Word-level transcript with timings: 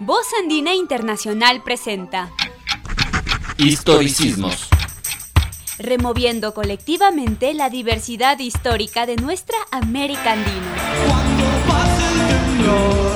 Voz 0.00 0.26
Andina 0.38 0.74
Internacional 0.74 1.62
presenta 1.62 2.30
Historicismos. 3.56 4.68
Removiendo 5.78 6.54
colectivamente 6.54 7.54
la 7.54 7.70
diversidad 7.70 8.38
histórica 8.38 9.06
de 9.06 9.16
nuestra 9.16 9.56
América 9.70 10.32
Andina. 10.32 10.74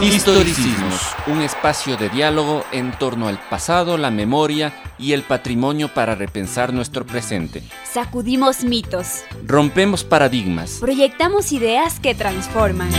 Historicismos, 0.00 1.00
un 1.26 1.42
espacio 1.42 1.96
de 1.96 2.08
diálogo 2.08 2.64
en 2.70 2.92
torno 2.92 3.26
al 3.26 3.38
pasado, 3.38 3.98
la 3.98 4.12
memoria 4.12 4.72
y 4.96 5.12
el 5.12 5.22
patrimonio 5.22 5.92
para 5.92 6.14
repensar 6.14 6.72
nuestro 6.72 7.04
presente. 7.04 7.64
Sacudimos 7.92 8.62
mitos. 8.62 9.24
Rompemos 9.44 10.04
paradigmas. 10.04 10.78
Proyectamos 10.80 11.50
ideas 11.50 11.98
que 11.98 12.14
transforman. 12.14 12.90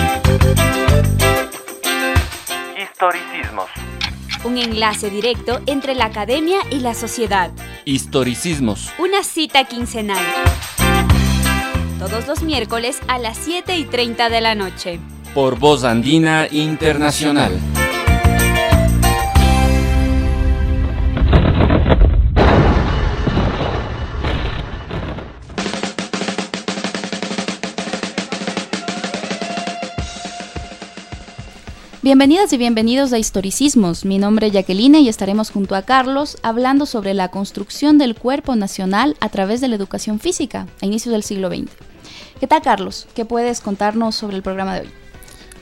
Historicismos. 2.77 3.69
Un 4.43 4.57
enlace 4.57 5.09
directo 5.09 5.61
entre 5.67 5.95
la 5.95 6.05
academia 6.05 6.59
y 6.69 6.79
la 6.79 6.93
sociedad. 6.93 7.51
Historicismos. 7.85 8.91
Una 8.99 9.23
cita 9.23 9.63
quincenal. 9.63 10.25
Todos 11.97 12.27
los 12.27 12.41
miércoles 12.43 12.99
a 13.07 13.19
las 13.19 13.37
7 13.37 13.77
y 13.77 13.85
30 13.85 14.29
de 14.29 14.41
la 14.41 14.55
noche. 14.55 14.99
Por 15.33 15.59
Voz 15.59 15.83
Andina 15.83 16.47
Internacional. 16.49 17.51
Bienvenidas 32.01 32.51
y 32.53 32.57
bienvenidos 32.57 33.13
a 33.13 33.19
Historicismos. 33.19 34.03
Mi 34.05 34.17
nombre 34.17 34.47
es 34.47 34.53
Jacqueline 34.53 34.95
y 34.95 35.09
estaremos 35.09 35.51
junto 35.51 35.75
a 35.75 35.83
Carlos 35.83 36.37
hablando 36.41 36.87
sobre 36.87 37.13
la 37.13 37.29
construcción 37.29 37.99
del 37.99 38.15
cuerpo 38.15 38.55
nacional 38.55 39.15
a 39.19 39.29
través 39.29 39.61
de 39.61 39.67
la 39.67 39.75
educación 39.75 40.19
física 40.19 40.65
a 40.81 40.87
inicios 40.87 41.13
del 41.13 41.21
siglo 41.21 41.49
XX. 41.49 41.69
¿Qué 42.39 42.47
tal, 42.47 42.63
Carlos? 42.63 43.07
¿Qué 43.13 43.25
puedes 43.25 43.61
contarnos 43.61 44.15
sobre 44.15 44.37
el 44.37 44.41
programa 44.41 44.73
de 44.73 44.81
hoy? 44.87 45.08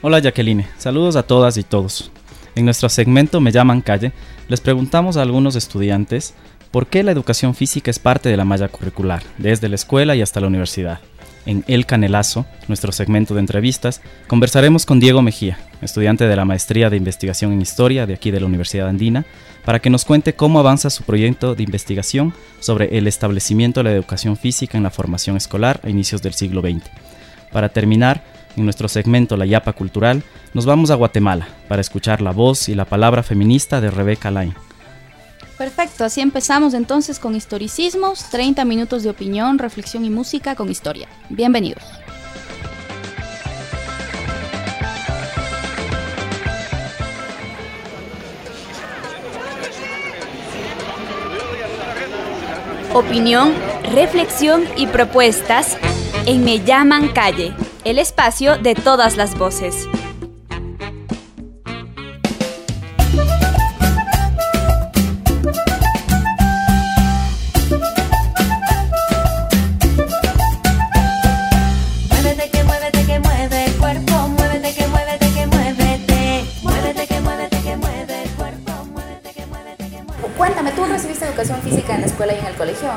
Hola, 0.01 0.19
Jacqueline. 0.19 0.65
Saludos 0.77 1.15
a 1.15 1.23
todas 1.23 1.57
y 1.57 1.63
todos. 1.63 2.11
En 2.55 2.65
nuestro 2.65 2.89
segmento 2.89 3.41
Me 3.41 3.51
llaman 3.51 3.81
calle, 3.81 4.11
les 4.47 4.61
preguntamos 4.61 5.17
a 5.17 5.21
algunos 5.21 5.55
estudiantes 5.55 6.33
por 6.71 6.87
qué 6.87 7.03
la 7.03 7.11
educación 7.11 7.55
física 7.55 7.91
es 7.91 7.99
parte 7.99 8.29
de 8.29 8.37
la 8.37 8.45
malla 8.45 8.67
curricular, 8.67 9.23
desde 9.37 9.69
la 9.69 9.75
escuela 9.75 10.15
y 10.15 10.21
hasta 10.21 10.39
la 10.39 10.47
universidad 10.47 10.99
en 11.47 11.63
El 11.67 11.85
Canelazo, 11.85 12.45
nuestro 12.67 12.91
segmento 12.91 13.33
de 13.33 13.39
entrevistas, 13.39 14.01
conversaremos 14.27 14.85
con 14.85 14.99
Diego 14.99 15.21
Mejía, 15.21 15.57
estudiante 15.81 16.27
de 16.27 16.35
la 16.35 16.45
Maestría 16.45 16.89
de 16.89 16.97
Investigación 16.97 17.53
en 17.53 17.61
Historia 17.61 18.05
de 18.05 18.13
aquí 18.13 18.31
de 18.31 18.41
la 18.41 18.45
Universidad 18.45 18.89
Andina, 18.89 19.25
para 19.65 19.79
que 19.79 19.89
nos 19.89 20.03
cuente 20.03 20.33
cómo 20.33 20.59
avanza 20.59 20.89
su 20.89 21.03
proyecto 21.03 21.55
de 21.55 21.63
investigación 21.63 22.33
sobre 22.59 22.97
el 22.97 23.07
establecimiento 23.07 23.79
de 23.79 23.85
la 23.85 23.95
educación 23.95 24.35
física 24.35 24.77
en 24.77 24.83
la 24.83 24.91
formación 24.91 25.37
escolar 25.37 25.79
a 25.83 25.89
inicios 25.89 26.21
del 26.21 26.33
siglo 26.33 26.61
XX. 26.61 26.83
Para 27.51 27.69
terminar, 27.69 28.23
en 28.57 28.65
nuestro 28.65 28.87
segmento 28.87 29.37
La 29.37 29.45
Yapa 29.45 29.73
Cultural, 29.73 30.23
nos 30.53 30.65
vamos 30.65 30.91
a 30.91 30.95
Guatemala 30.95 31.47
para 31.67 31.81
escuchar 31.81 32.21
la 32.21 32.31
voz 32.31 32.67
y 32.69 32.75
la 32.75 32.85
palabra 32.85 33.23
feminista 33.23 33.79
de 33.79 33.91
Rebeca 33.91 34.31
Lain. 34.31 34.53
Perfecto, 35.57 36.03
así 36.03 36.21
empezamos 36.21 36.73
entonces 36.73 37.19
con 37.19 37.35
historicismos, 37.35 38.29
30 38.29 38.63
minutos 38.65 39.03
de 39.03 39.09
opinión, 39.09 39.57
reflexión 39.57 40.05
y 40.05 40.09
música 40.09 40.55
con 40.55 40.69
historia. 40.69 41.07
Bienvenidos. 41.29 41.83
Opinión, 52.93 53.53
reflexión 53.93 54.63
y 54.75 54.87
propuestas 54.87 55.77
en 56.25 56.43
Me 56.43 56.63
llaman 56.63 57.09
calle, 57.09 57.53
el 57.89 57.99
espacio 57.99 58.57
de 58.57 58.75
todas 58.75 59.15
las 59.15 59.37
voces. 59.37 59.87
Educación 81.37 81.61
física 81.61 81.93
en 81.93 82.01
la 82.01 82.07
escuela 82.07 82.33
y 82.33 82.39
en 82.39 82.45
el 82.47 82.55
colegio? 82.55 82.89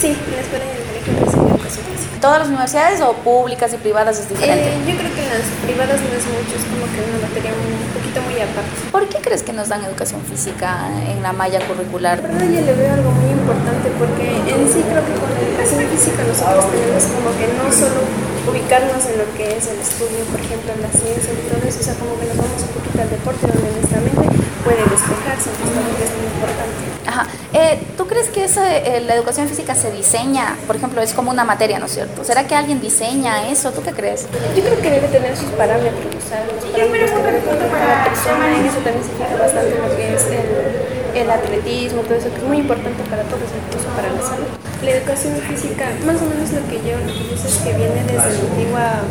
Sí, 0.00 0.16
en 0.16 0.32
la 0.32 0.40
escuela 0.40 0.64
y 0.64 0.72
en 0.72 0.80
el 0.80 0.84
colegio 0.88 1.12
recibí 1.20 1.44
educación 1.52 1.84
física. 1.84 2.16
¿Todas 2.16 2.38
las 2.40 2.48
universidades 2.48 3.00
o 3.04 3.12
públicas 3.20 3.68
y 3.74 3.76
privadas 3.76 4.16
es 4.16 4.24
diferente? 4.24 4.72
Eh, 4.72 4.88
yo 4.88 4.96
creo 4.96 5.12
que 5.12 5.20
en 5.20 5.28
las 5.28 5.44
privadas 5.60 6.00
no 6.00 6.08
es 6.16 6.24
mucho, 6.24 6.56
es 6.56 6.64
como 6.64 6.88
que 6.88 7.04
una 7.04 7.20
materia 7.20 7.52
un 7.52 7.92
poquito 7.92 8.24
muy 8.24 8.40
aparte. 8.40 8.72
¿Por 8.88 9.04
qué 9.12 9.20
crees 9.20 9.44
que 9.44 9.52
nos 9.52 9.68
dan 9.68 9.84
educación 9.84 10.24
física 10.24 10.88
en 11.04 11.20
la 11.20 11.36
malla 11.36 11.60
curricular? 11.68 12.24
La 12.24 12.32
verdad 12.32 12.48
yo 12.48 12.64
le 12.64 12.72
veo 12.72 12.88
algo 12.88 13.10
muy 13.20 13.28
importante 13.36 13.92
porque 14.00 14.32
en 14.32 14.64
sí 14.64 14.80
creo 14.80 15.04
que 15.04 15.14
con 15.20 15.28
la 15.28 15.44
educación 15.44 15.84
física 15.92 16.24
nosotros 16.24 16.64
tenemos 16.72 17.04
como 17.12 17.28
que 17.36 17.52
no 17.52 17.68
solo 17.68 18.00
ubicarnos 18.48 19.04
en 19.12 19.20
lo 19.20 19.28
que 19.36 19.60
es 19.60 19.68
el 19.68 19.76
estudio, 19.84 20.24
por 20.32 20.40
ejemplo, 20.40 20.72
en 20.72 20.80
la 20.80 20.88
ciencia 20.88 21.36
y 21.36 21.52
todo 21.52 21.60
eso, 21.60 21.80
o 21.80 21.84
sea, 21.84 21.96
como 22.00 22.16
que 22.16 22.32
nos 22.32 22.40
vamos 22.40 22.64
un 22.64 22.72
poquito 22.80 22.96
al 22.96 23.12
deporte 23.12 23.44
donde 23.44 23.68
nuestra 23.76 24.00
mente 24.00 24.24
puede 24.64 24.80
despejarse, 24.88 25.52
entonces 25.52 25.76
también 25.76 26.00
es 26.00 26.12
muy 26.16 26.32
importante. 26.32 26.93
Ajá. 27.14 27.28
Eh, 27.52 27.78
¿Tú 27.96 28.08
crees 28.08 28.28
que 28.28 28.42
esa, 28.42 28.76
eh, 28.76 29.00
la 29.06 29.14
educación 29.14 29.48
física 29.48 29.76
se 29.76 29.92
diseña, 29.92 30.56
por 30.66 30.74
ejemplo, 30.74 31.00
es 31.00 31.14
como 31.14 31.30
una 31.30 31.44
materia, 31.44 31.78
¿no 31.78 31.86
es 31.86 31.92
cierto? 31.94 32.24
¿Será 32.24 32.48
que 32.48 32.56
alguien 32.56 32.80
diseña 32.80 33.48
eso? 33.50 33.70
¿Tú 33.70 33.82
qué 33.82 33.92
crees? 33.92 34.26
Yo 34.56 34.64
creo 34.64 34.80
que 34.80 34.90
debe 34.90 35.06
tener 35.06 35.36
sus 35.36 35.50
parámetros, 35.50 36.10
o 36.10 36.28
sea, 36.28 36.44
los 36.44 36.64
parámetros 36.64 37.10
que 37.12 37.22
debe 37.22 37.38
tener 37.38 37.70
cada 37.70 38.04
persona, 38.04 38.58
en 38.58 38.66
eso 38.66 38.78
también 38.78 39.04
se 39.04 39.12
fija 39.12 39.36
bastante 39.38 39.78
lo 39.78 39.96
que 39.96 40.14
es 40.14 40.26
el, 40.26 41.22
el 41.22 41.30
atletismo, 41.30 42.02
todo 42.02 42.14
eso, 42.14 42.30
que 42.30 42.36
es 42.36 42.42
muy 42.42 42.58
importante 42.58 43.00
para 43.08 43.22
todos, 43.22 43.46
incluso 43.46 43.88
para 43.94 44.10
la 44.10 44.20
salud. 44.20 44.50
La 44.82 44.90
educación 44.90 45.36
física, 45.46 45.86
más 46.04 46.20
o 46.20 46.26
menos 46.26 46.50
lo 46.50 46.66
que 46.66 46.82
yo, 46.82 46.98
lo 46.98 47.12
que 47.14 47.30
yo 47.30 47.36
sé 47.38 47.46
es 47.46 47.56
que 47.62 47.72
viene 47.74 48.02
desde 48.02 48.18
la 48.18 48.42
antigua... 48.42 49.06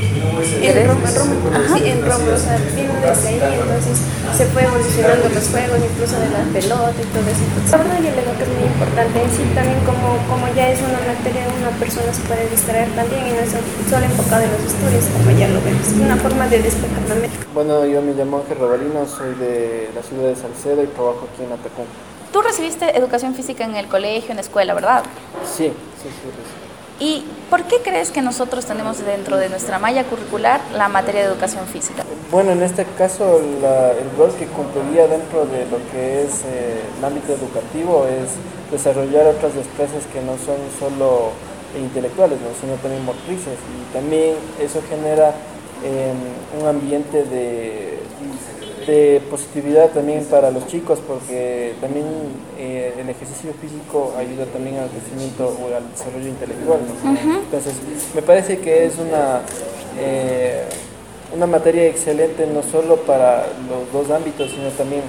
En 0.00 0.86
Roma, 0.86 1.08
Roma, 1.10 1.34
sí, 1.74 1.88
en 1.88 2.00
Roma, 2.04 2.32
o 2.32 2.38
sea, 2.38 2.56
vino 2.76 2.92
desde 3.00 3.28
ahí, 3.28 3.40
entonces 3.40 3.96
se 4.36 4.44
fue 4.46 4.62
evolucionando 4.62 5.28
los 5.28 5.48
juegos, 5.48 5.78
incluso 5.80 6.16
de 6.20 6.28
la 6.30 6.42
pelota 6.52 6.98
y 7.00 7.08
todo 7.12 7.24
eso. 7.28 7.42
Entonces, 7.44 7.70
la 7.72 7.78
verdad 7.78 7.96
yo 7.96 8.10
le 8.12 8.22
veo 8.24 8.34
que 8.36 8.44
es 8.44 8.52
muy 8.52 8.66
importante, 8.68 9.14
en 9.22 9.30
sí 9.30 9.42
también 9.54 9.80
como, 9.84 10.16
como 10.28 10.44
ya 10.54 10.70
es 10.70 10.80
una 10.80 11.00
materia, 11.00 11.48
una 11.48 11.72
persona 11.80 12.12
se 12.12 12.22
puede 12.28 12.48
distraer 12.48 12.88
también 12.92 13.26
y 13.26 13.30
no 13.36 13.40
es 13.40 13.52
solo 13.52 14.04
enfocado 14.04 14.42
en 14.44 14.52
los 14.52 14.64
estudios, 14.68 15.04
como 15.16 15.30
ya 15.32 15.48
lo 15.48 15.60
vemos, 15.60 15.84
es 15.86 15.96
una 15.96 16.16
forma 16.16 16.48
de 16.48 16.58
despejar 16.60 17.02
la 17.08 17.14
mente. 17.16 17.36
Bueno, 17.52 17.84
yo 17.86 18.00
me 18.02 18.12
llamo 18.12 18.44
Ángel 18.44 18.58
Robalino, 18.58 19.06
soy 19.06 19.34
de 19.36 19.90
la 19.94 20.02
ciudad 20.02 20.28
de 20.28 20.36
Salcedo 20.36 20.84
y 20.84 20.88
trabajo 20.88 21.28
aquí 21.32 21.44
en 21.44 21.52
Atacón. 21.52 21.88
Tú 22.32 22.40
recibiste 22.42 22.96
educación 22.96 23.34
física 23.34 23.64
en 23.64 23.74
el 23.76 23.88
colegio, 23.88 24.30
en 24.30 24.36
la 24.36 24.42
escuela, 24.42 24.74
¿verdad? 24.74 25.02
Sí, 25.44 25.72
sí, 25.98 26.08
sí. 26.08 26.30
sí. 26.30 26.69
¿Y 27.00 27.24
por 27.48 27.64
qué 27.64 27.78
crees 27.82 28.10
que 28.10 28.20
nosotros 28.20 28.66
tenemos 28.66 29.02
dentro 29.04 29.38
de 29.38 29.48
nuestra 29.48 29.78
malla 29.78 30.04
curricular 30.04 30.60
la 30.74 30.88
materia 30.88 31.22
de 31.22 31.28
educación 31.28 31.66
física? 31.66 32.04
Bueno, 32.30 32.52
en 32.52 32.62
este 32.62 32.84
caso 32.98 33.38
el 33.40 34.18
rol 34.18 34.30
que 34.38 34.44
cumpliría 34.46 35.08
dentro 35.08 35.46
de 35.46 35.64
lo 35.64 35.78
que 35.90 36.22
es 36.24 36.42
eh, 36.44 36.82
el 36.98 37.04
ámbito 37.04 37.32
educativo 37.32 38.06
es 38.06 38.32
desarrollar 38.70 39.26
otras 39.28 39.54
destrezas 39.54 40.04
que 40.12 40.20
no 40.20 40.36
son 40.36 40.58
solo 40.78 41.30
intelectuales, 41.80 42.38
¿no? 42.40 42.48
sino 42.60 42.74
también 42.82 43.02
motrices 43.04 43.56
y 43.56 43.92
también 43.94 44.34
eso 44.60 44.82
genera 44.86 45.32
eh, 45.82 46.12
un 46.60 46.68
ambiente 46.68 47.24
de, 47.24 47.99
de 48.86 49.20
positividad 49.30 49.90
también 49.90 50.24
para 50.24 50.50
los 50.50 50.66
chicos 50.66 50.98
porque 51.06 51.74
también 51.80 52.06
eh, 52.58 52.94
el 52.98 53.08
ejercicio 53.08 53.52
físico 53.60 54.14
ayuda 54.18 54.46
también 54.46 54.76
al 54.78 54.88
crecimiento 54.88 55.46
o 55.48 55.74
al 55.74 55.90
desarrollo 55.90 56.28
intelectual. 56.28 56.80
¿no? 57.04 57.38
Entonces, 57.40 57.74
me 58.14 58.22
parece 58.22 58.58
que 58.58 58.86
es 58.86 58.94
una, 58.98 59.40
eh, 59.98 60.64
una 61.34 61.46
materia 61.46 61.86
excelente 61.86 62.46
no 62.46 62.62
solo 62.62 62.96
para 62.96 63.46
los 63.68 63.92
dos 63.92 64.10
ámbitos, 64.14 64.50
sino 64.50 64.68
también 64.70 65.02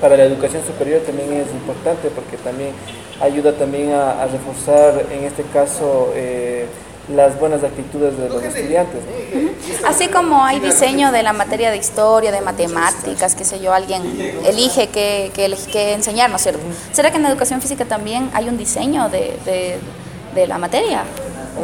para 0.00 0.16
la 0.16 0.24
educación 0.24 0.62
superior 0.64 1.00
también 1.00 1.32
es 1.32 1.50
importante 1.52 2.08
porque 2.14 2.36
también 2.36 2.70
ayuda 3.20 3.52
también 3.52 3.92
a, 3.92 4.22
a 4.22 4.26
reforzar 4.26 5.06
en 5.10 5.24
este 5.24 5.42
caso 5.52 6.12
eh, 6.14 6.66
las 7.14 7.38
buenas 7.40 7.62
actitudes 7.64 8.16
de 8.18 8.28
los 8.28 8.42
estudiantes. 8.42 9.00
¿no? 9.04 9.88
Así 9.88 10.08
como 10.08 10.44
hay 10.44 10.60
diseño 10.60 11.10
de 11.12 11.22
la 11.22 11.32
materia 11.32 11.70
de 11.70 11.76
historia, 11.78 12.30
de 12.32 12.40
matemáticas, 12.40 13.34
qué 13.34 13.44
sé 13.44 13.60
yo, 13.60 13.72
alguien 13.72 14.02
elige 14.44 14.88
qué, 14.88 15.30
qué, 15.34 15.54
qué 15.72 15.94
enseñar, 15.94 16.28
¿no 16.30 16.36
es 16.36 16.42
cierto? 16.42 16.60
¿Será 16.92 17.10
que 17.10 17.16
en 17.16 17.22
la 17.22 17.30
educación 17.30 17.60
física 17.60 17.84
también 17.84 18.30
hay 18.34 18.48
un 18.48 18.56
diseño 18.58 19.08
de, 19.08 19.36
de- 19.44 19.78
de 20.34 20.46
la 20.46 20.58
materia? 20.58 21.04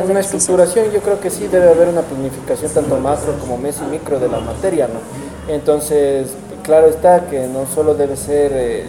Una 0.09 0.21
estructuración, 0.21 0.91
yo 0.91 1.01
creo 1.01 1.21
que 1.21 1.31
sí 1.31 1.47
debe 1.47 1.69
haber 1.69 1.89
una 1.89 2.01
planificación 2.03 2.73
tanto 2.73 2.97
macro 2.99 3.39
como 3.39 3.57
meso 3.59 3.85
y 3.87 3.91
micro 3.93 4.19
de 4.19 4.29
la 4.29 4.41
materia, 4.41 4.89
¿no? 4.89 5.53
Entonces, 5.53 6.29
claro 6.63 6.89
está 6.89 7.27
que 7.27 7.47
no 7.47 7.67
solo 7.73 7.95
debe 7.95 8.17
ser 8.17 8.51
eh, 8.55 8.87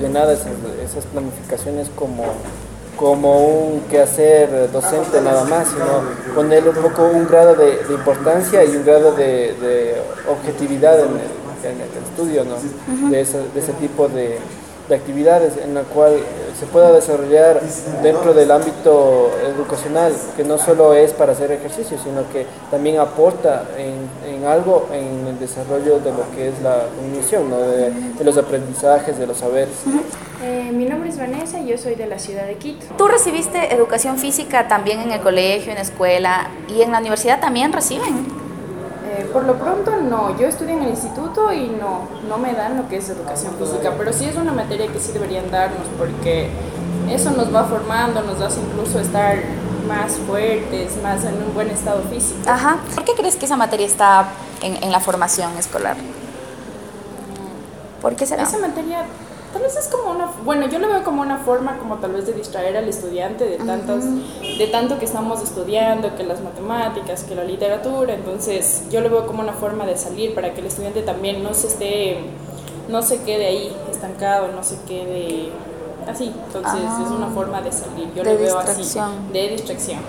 llenada 0.00 0.32
esas, 0.32 0.46
esas 0.82 1.04
planificaciones 1.06 1.88
como, 1.94 2.22
como 2.96 3.46
un 3.46 3.80
quehacer 3.90 4.70
docente 4.72 5.20
nada 5.20 5.44
más, 5.44 5.68
sino 5.68 6.34
ponerle 6.34 6.70
un 6.70 6.76
poco 6.76 7.06
un 7.06 7.26
grado 7.26 7.54
de, 7.54 7.84
de 7.84 7.94
importancia 7.94 8.64
y 8.64 8.76
un 8.76 8.84
grado 8.84 9.12
de, 9.12 9.54
de 9.54 9.96
objetividad 10.28 10.98
en 11.00 11.08
el, 11.08 11.70
en 11.70 11.80
el 11.80 12.02
estudio, 12.04 12.44
¿no? 12.44 13.10
De, 13.10 13.20
ese, 13.20 13.38
de 13.38 13.60
ese 13.60 13.72
tipo 13.74 14.08
de, 14.08 14.38
de 14.88 14.94
actividades 14.94 15.56
en 15.56 15.74
la 15.74 15.82
cual 15.82 16.14
eh, 16.14 16.20
se 16.58 16.66
pueda 16.66 16.92
desarrollar 16.92 17.60
dentro 18.02 18.32
del 18.32 18.50
ámbito 18.50 19.30
educacional, 19.44 20.12
que 20.36 20.44
no 20.44 20.58
solo 20.58 20.94
es 20.94 21.12
para 21.12 21.32
hacer 21.32 21.52
ejercicio, 21.52 21.98
sino 22.02 22.22
que 22.32 22.46
también 22.70 22.98
aporta 22.98 23.64
en, 23.76 24.08
en 24.32 24.44
algo 24.46 24.88
en 24.92 25.26
el 25.26 25.38
desarrollo 25.38 25.98
de 26.00 26.12
lo 26.12 26.30
que 26.34 26.48
es 26.48 26.62
la 26.62 26.84
cognición, 26.96 27.50
¿no? 27.50 27.58
de, 27.58 27.90
de 27.90 28.24
los 28.24 28.36
aprendizajes, 28.38 29.18
de 29.18 29.26
los 29.26 29.38
saberes. 29.38 29.74
Eh, 30.42 30.70
mi 30.72 30.84
nombre 30.84 31.08
es 31.08 31.18
Vanessa 31.18 31.58
y 31.58 31.66
yo 31.68 31.78
soy 31.78 31.94
de 31.94 32.06
la 32.06 32.18
ciudad 32.18 32.46
de 32.46 32.54
Quito. 32.54 32.86
Tú 32.96 33.08
recibiste 33.08 33.74
educación 33.74 34.18
física 34.18 34.68
también 34.68 35.00
en 35.00 35.10
el 35.10 35.20
colegio, 35.20 35.70
en 35.70 35.76
la 35.76 35.82
escuela 35.82 36.50
y 36.68 36.82
en 36.82 36.92
la 36.92 36.98
universidad 36.98 37.40
también 37.40 37.72
reciben. 37.72 38.45
Eh, 39.16 39.24
por 39.32 39.44
lo 39.44 39.54
pronto 39.58 39.96
no, 39.96 40.36
yo 40.38 40.46
estudio 40.46 40.74
en 40.74 40.82
el 40.82 40.90
instituto 40.90 41.50
y 41.52 41.68
no, 41.68 42.08
no 42.28 42.36
me 42.36 42.52
dan 42.52 42.76
lo 42.76 42.88
que 42.88 42.98
es 42.98 43.08
educación 43.08 43.54
física, 43.58 43.94
pero 43.96 44.12
sí 44.12 44.26
es 44.26 44.36
una 44.36 44.52
materia 44.52 44.88
que 44.88 45.00
sí 45.00 45.12
deberían 45.12 45.50
darnos 45.50 45.86
porque 45.96 46.50
eso 47.08 47.30
nos 47.30 47.54
va 47.54 47.64
formando, 47.64 48.20
nos 48.22 48.40
hace 48.42 48.60
incluso 48.60 49.00
estar 49.00 49.36
más 49.88 50.12
fuertes, 50.26 51.00
más 51.02 51.24
en 51.24 51.34
un 51.34 51.54
buen 51.54 51.70
estado 51.70 52.02
físico. 52.02 52.40
Ajá. 52.46 52.78
¿Por 52.94 53.04
qué 53.04 53.12
crees 53.14 53.36
que 53.36 53.46
esa 53.46 53.56
materia 53.56 53.86
está 53.86 54.28
en, 54.60 54.82
en 54.82 54.92
la 54.92 55.00
formación 55.00 55.56
escolar? 55.56 55.96
¿Por 58.02 58.16
qué 58.16 58.26
será? 58.26 58.42
Esa 58.42 58.58
materia 58.58 59.06
tal 59.56 59.62
vez 59.64 59.76
es 59.76 59.88
como 59.88 60.10
una, 60.10 60.30
bueno, 60.44 60.68
yo 60.68 60.78
lo 60.78 60.86
veo 60.86 61.02
como 61.02 61.22
una 61.22 61.38
forma 61.38 61.78
como 61.78 61.96
tal 61.96 62.12
vez 62.12 62.26
de 62.26 62.34
distraer 62.34 62.76
al 62.76 62.86
estudiante 62.90 63.44
de 63.48 63.56
tantas, 63.56 64.04
de 64.04 64.66
tanto 64.70 64.98
que 64.98 65.06
estamos 65.06 65.42
estudiando, 65.42 66.14
que 66.14 66.24
las 66.24 66.42
matemáticas, 66.42 67.24
que 67.24 67.34
la 67.34 67.42
literatura, 67.44 68.12
entonces 68.12 68.82
yo 68.90 69.00
lo 69.00 69.08
veo 69.08 69.26
como 69.26 69.40
una 69.42 69.54
forma 69.54 69.86
de 69.86 69.96
salir 69.96 70.34
para 70.34 70.52
que 70.52 70.60
el 70.60 70.66
estudiante 70.66 71.00
también 71.00 71.42
no 71.42 71.54
se 71.54 71.68
esté, 71.68 72.18
no 72.90 73.00
se 73.00 73.22
quede 73.22 73.46
ahí 73.46 73.74
estancado, 73.90 74.48
no 74.54 74.62
se 74.62 74.76
quede 74.86 75.48
así, 76.06 76.34
entonces 76.48 76.82
Ah. 76.86 77.02
es 77.06 77.10
una 77.10 77.28
forma 77.28 77.62
de 77.62 77.72
salir, 77.72 78.12
yo 78.14 78.24
De 78.24 78.34
lo 78.34 78.38
veo 78.38 78.56
distracción. 78.56 79.10
así, 79.10 79.32
de 79.32 79.48
distracción. 79.48 80.00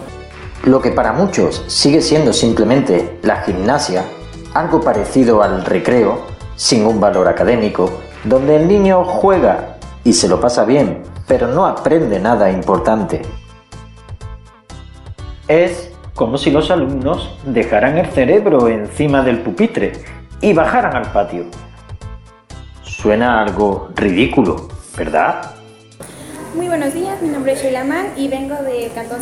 Lo 0.66 0.82
que 0.82 0.92
para 0.92 1.14
muchos 1.14 1.64
sigue 1.68 2.02
siendo 2.02 2.34
simplemente 2.34 3.18
la 3.22 3.44
gimnasia, 3.44 4.04
algo 4.54 4.82
parecido 4.82 5.42
al 5.42 5.64
recreo, 5.64 6.20
sin 6.58 6.86
un 6.86 7.00
valor 7.00 7.30
académico, 7.30 7.90
donde 8.30 8.56
el 8.58 8.68
niño 8.68 9.04
juega 9.06 9.78
y 10.04 10.14
se 10.14 10.28
lo 10.28 10.40
pasa 10.40 10.66
bien, 10.66 11.04
pero 11.28 11.48
no 11.48 11.66
aprende 11.66 12.20
nada 12.20 12.50
importante. 12.52 13.22
Es 15.48 15.92
como 16.16 16.38
si 16.38 16.52
los 16.52 16.72
alumnos 16.72 17.30
dejaran 17.46 17.98
el 17.98 18.08
cerebro 18.08 18.68
encima 18.68 19.22
del 19.22 19.40
pupitre 19.42 19.94
y 20.42 20.54
bajaran 20.54 20.96
al 20.96 21.12
patio. 21.12 21.46
Suena 22.84 23.42
algo 23.42 23.90
ridículo, 23.96 24.68
¿verdad? 24.98 25.52
Muy 26.56 26.68
buenos 26.68 26.94
días, 26.94 27.22
mi 27.22 27.30
nombre 27.30 27.54
es 27.54 27.62
Sheila 27.62 27.84
Mann 27.84 28.08
y 28.18 28.28
vengo 28.30 28.56
de 28.56 28.90
Cantón. 28.96 29.20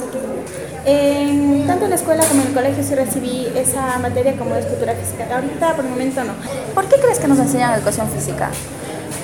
En- 0.85 1.67
tanto 1.67 1.83
en 1.85 1.89
la 1.89 1.95
escuela 1.97 2.23
como 2.25 2.41
en 2.41 2.47
el 2.47 2.53
colegio 2.53 2.83
sí 2.83 2.95
recibí 2.95 3.47
esa 3.55 3.99
materia 3.99 4.37
como 4.37 4.55
es 4.55 4.65
cultura 4.65 4.93
física. 4.93 5.27
Ahorita 5.35 5.73
por 5.75 5.83
el 5.83 5.91
momento 5.91 6.23
no, 6.23 6.31
¿Por 6.73 6.85
qué 6.85 6.95
crees 7.01 7.19
que 7.19 7.27
nos 7.27 7.39
enseñan 7.39 7.73
educación 7.73 8.07
física? 8.09 8.49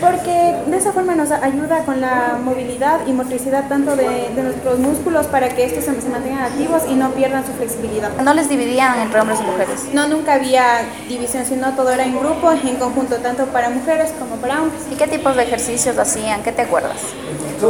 Porque 0.02 0.56
de 0.68 0.78
esa 0.78 0.92
forma 0.92 1.16
nos 1.16 1.32
ayuda 1.32 1.86
con 1.86 2.02
la 2.02 2.40
movilidad 2.44 3.06
y 3.08 3.14
motricidad 3.14 3.68
tanto 3.70 3.96
de, 3.96 4.30
de 4.36 4.44
nuestros 4.44 4.80
músculos 4.80 5.28
para 5.28 5.50
que 5.50 5.66
estos 5.66 5.86
se, 5.86 6.02
se 6.02 6.10
mantengan 6.10 6.44
activos 6.44 6.84
y 6.90 6.96
no 6.96 7.12
pierdan 7.12 7.46
su 7.46 7.54
flexibilidad. 7.54 8.10
No 8.24 8.34
les 8.34 8.50
dividían 8.50 9.00
entre 9.00 9.22
hombres 9.22 9.40
y 9.40 9.44
mujeres. 9.44 9.86
No, 9.94 10.08
nunca 10.08 10.34
había 10.34 10.82
división, 11.08 11.46
sino 11.46 11.74
todo 11.76 11.92
era 11.92 12.04
en 12.04 12.18
grupo, 12.20 12.52
en 12.52 12.76
conjunto, 12.78 13.18
tanto 13.18 13.46
para 13.46 13.70
mujeres 13.70 14.12
como 14.20 14.36
para 14.38 14.62
hombres. 14.62 14.82
¿Y 14.92 14.96
qué 14.96 15.08
tipos 15.08 15.36
de 15.36 15.44
ejercicios 15.44 15.98
hacían? 15.98 16.42
¿Qué 16.44 16.52
te 16.52 16.64
acuerdas? 16.64 16.98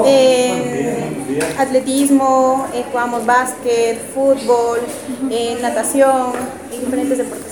En 0.05 1.39
atletismo, 1.59 2.65
eh, 2.73 2.85
jugamos 2.91 3.25
básquet, 3.25 3.99
fútbol, 4.13 4.79
eh, 5.29 5.57
natación 5.61 6.31
diferentes 6.81 7.17
deportes. 7.17 7.50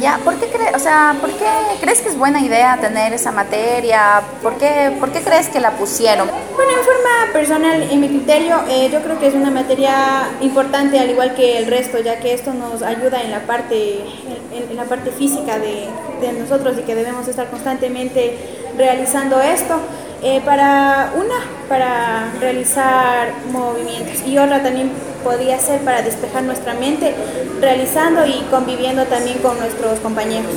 Ya, 0.00 0.18
¿por 0.24 0.34
qué, 0.38 0.46
cre- 0.52 0.74
o 0.74 0.78
sea, 0.78 1.14
¿por 1.20 1.30
qué 1.30 1.46
crees 1.80 2.00
que 2.00 2.08
es 2.08 2.18
buena 2.18 2.40
idea 2.40 2.76
tener 2.80 3.12
esa 3.12 3.32
materia? 3.32 4.22
¿Por 4.42 4.54
qué, 4.56 4.94
¿Por 4.98 5.10
qué 5.12 5.20
crees 5.20 5.48
que 5.48 5.60
la 5.60 5.72
pusieron? 5.72 6.28
Bueno, 6.28 6.70
en 6.72 6.84
forma 6.84 7.32
personal, 7.32 7.82
en 7.90 8.00
mi 8.00 8.08
criterio, 8.08 8.56
eh, 8.68 8.90
yo 8.92 9.00
creo 9.02 9.18
que 9.18 9.28
es 9.28 9.34
una 9.34 9.50
materia 9.50 10.28
importante 10.40 10.98
al 10.98 11.10
igual 11.10 11.34
que 11.34 11.58
el 11.58 11.66
resto, 11.66 11.98
ya 11.98 12.18
que 12.20 12.34
esto 12.34 12.52
nos 12.52 12.82
ayuda 12.82 13.22
en 13.22 13.30
la 13.30 13.40
parte, 13.40 14.00
en, 14.52 14.70
en 14.70 14.76
la 14.76 14.84
parte 14.84 15.10
física 15.12 15.58
de, 15.58 15.88
de 16.20 16.32
nosotros 16.32 16.76
y 16.78 16.82
que 16.82 16.94
debemos 16.94 17.26
estar 17.28 17.48
constantemente 17.48 18.36
realizando 18.76 19.40
esto. 19.40 19.76
Eh, 20.22 20.42
para 20.44 21.12
una, 21.16 21.34
para 21.68 22.30
realizar 22.40 23.32
movimientos 23.50 24.20
y 24.26 24.36
otra 24.36 24.62
también 24.62 24.92
podría 25.24 25.58
ser 25.58 25.80
para 25.80 26.02
despejar 26.02 26.42
nuestra 26.42 26.74
mente, 26.74 27.14
realizando 27.60 28.26
y 28.26 28.42
conviviendo 28.50 29.04
también 29.04 29.38
con 29.38 29.58
nuestros 29.58 29.98
compañeros. 30.00 30.52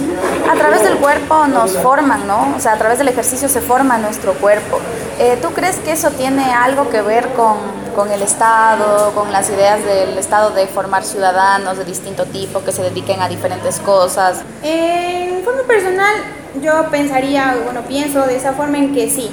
A 0.49 0.55
través 0.55 0.83
del 0.83 0.97
cuerpo 0.97 1.47
nos 1.47 1.77
forman, 1.77 2.27
¿no? 2.27 2.53
O 2.55 2.59
sea, 2.59 2.73
a 2.73 2.77
través 2.77 2.97
del 2.97 3.07
ejercicio 3.07 3.49
se 3.49 3.61
forma 3.61 3.97
nuestro 3.97 4.33
cuerpo. 4.33 4.79
Eh, 5.19 5.37
¿Tú 5.41 5.49
crees 5.51 5.77
que 5.77 5.91
eso 5.91 6.09
tiene 6.11 6.53
algo 6.53 6.89
que 6.89 7.01
ver 7.01 7.27
con, 7.29 7.57
con 7.95 8.11
el 8.11 8.21
Estado, 8.21 9.11
con 9.13 9.31
las 9.31 9.49
ideas 9.49 9.83
del 9.85 10.17
Estado 10.17 10.51
de 10.51 10.67
formar 10.67 11.03
ciudadanos 11.03 11.77
de 11.77 11.85
distinto 11.85 12.25
tipo 12.25 12.63
que 12.63 12.71
se 12.71 12.81
dediquen 12.81 13.21
a 13.21 13.29
diferentes 13.29 13.79
cosas? 13.79 14.41
En 14.63 15.43
forma 15.43 15.63
personal, 15.63 16.15
yo 16.61 16.89
pensaría, 16.89 17.55
bueno, 17.63 17.81
pienso 17.81 18.25
de 18.25 18.35
esa 18.35 18.53
forma 18.53 18.77
en 18.77 18.93
que 18.93 19.09
sí. 19.09 19.31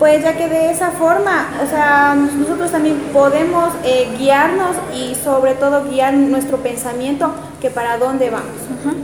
Pues 0.00 0.24
ya 0.24 0.34
que 0.34 0.48
de 0.48 0.70
esa 0.70 0.92
forma, 0.92 1.50
o 1.62 1.68
sea, 1.68 2.14
nosotros 2.14 2.72
también 2.72 2.98
podemos 3.12 3.68
eh, 3.84 4.08
guiarnos 4.18 4.74
y 4.96 5.14
sobre 5.14 5.52
todo 5.54 5.84
guiar 5.84 6.14
nuestro 6.14 6.56
pensamiento 6.56 7.34
que 7.60 7.68
para 7.68 7.98
dónde 7.98 8.30
vamos. 8.30 8.48